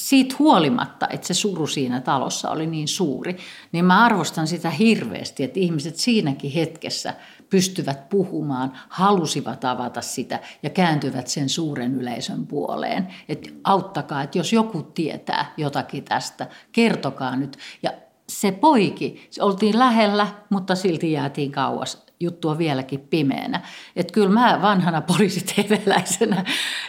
Siitä 0.06 0.36
huolimatta, 0.40 1.08
että 1.10 1.28
se 1.28 1.34
suru 1.34 1.68
siinä 1.68 2.02
talossa 2.02 2.50
oli 2.50 2.68
niin 2.68 2.88
suuri, 2.88 3.38
niin 3.72 3.86
mä 3.86 4.06
arvostan 4.06 4.48
sitä 4.48 4.70
hirveästi, 4.70 5.44
että 5.44 5.60
ihmiset 5.60 5.96
siinäkin 5.96 6.52
hetkessä 6.52 7.14
pystyvät 7.50 8.10
puhumaan, 8.10 8.72
halusivat 8.90 9.66
avata 9.66 10.02
sitä 10.02 10.40
ja 10.64 10.70
kääntyvät 10.70 11.28
sen 11.28 11.50
suuren 11.50 11.96
yleisön 11.96 12.48
puoleen. 12.48 13.08
Että 13.30 13.50
auttakaa, 13.64 14.24
että 14.24 14.38
jos 14.38 14.54
joku 14.54 14.84
tietää 14.84 15.54
jotakin 15.58 16.04
tästä, 16.04 16.48
kertokaa 16.72 17.36
nyt. 17.36 17.58
Ja 17.84 17.92
se 18.30 18.52
poiki, 18.52 19.30
oltiin 19.40 19.80
lähellä, 19.80 20.28
mutta 20.50 20.76
silti 20.76 21.12
jäätiin 21.12 21.52
kauas 21.52 22.05
juttu 22.20 22.50
on 22.50 22.58
vieläkin 22.58 23.00
pimeänä. 23.00 23.62
Että 23.96 24.14
kyllä 24.14 24.30
mä 24.30 24.60
vanhana 24.62 25.02
poliisiteveläisenä 25.02 26.46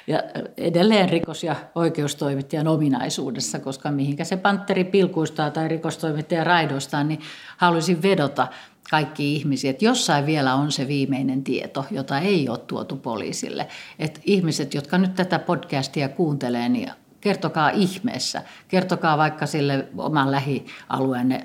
ja 0.07 0.23
edelleen 0.57 1.09
rikos- 1.09 1.45
ja 1.45 1.57
oikeustoimittajan 1.75 2.69
ominaisuudessa, 2.69 3.59
koska 3.59 3.91
mihinkä 3.91 4.25
se 4.25 4.37
pantteri 4.37 4.85
pilkuistaa 4.85 5.51
tai 5.51 5.69
rikostoimittaja 5.69 6.45
raidoistaa, 6.45 7.05
niin 7.05 7.21
haluaisin 7.57 8.03
vedota 8.03 8.49
kaikki 8.91 9.35
ihmisiä, 9.37 9.71
että 9.71 9.85
jossain 9.85 10.27
vielä 10.27 10.55
on 10.55 10.73
se 10.73 10.89
viimeinen 10.89 11.45
tieto, 11.45 11.85
jota 11.91 12.19
ei 12.19 12.49
ole 12.49 12.59
tuotu 12.59 12.97
poliisille. 12.97 13.69
Että 13.99 14.21
ihmiset, 14.25 14.75
jotka 14.75 14.99
nyt 14.99 15.15
tätä 15.15 15.39
podcastia 15.39 16.09
kuuntelee, 16.09 16.69
niin 16.69 16.91
kertokaa 17.21 17.71
ihmeessä. 17.71 18.43
Kertokaa 18.69 19.19
vaikka 19.19 19.47
sille 19.47 19.89
oman 19.99 20.31
lähialueenne 20.31 21.45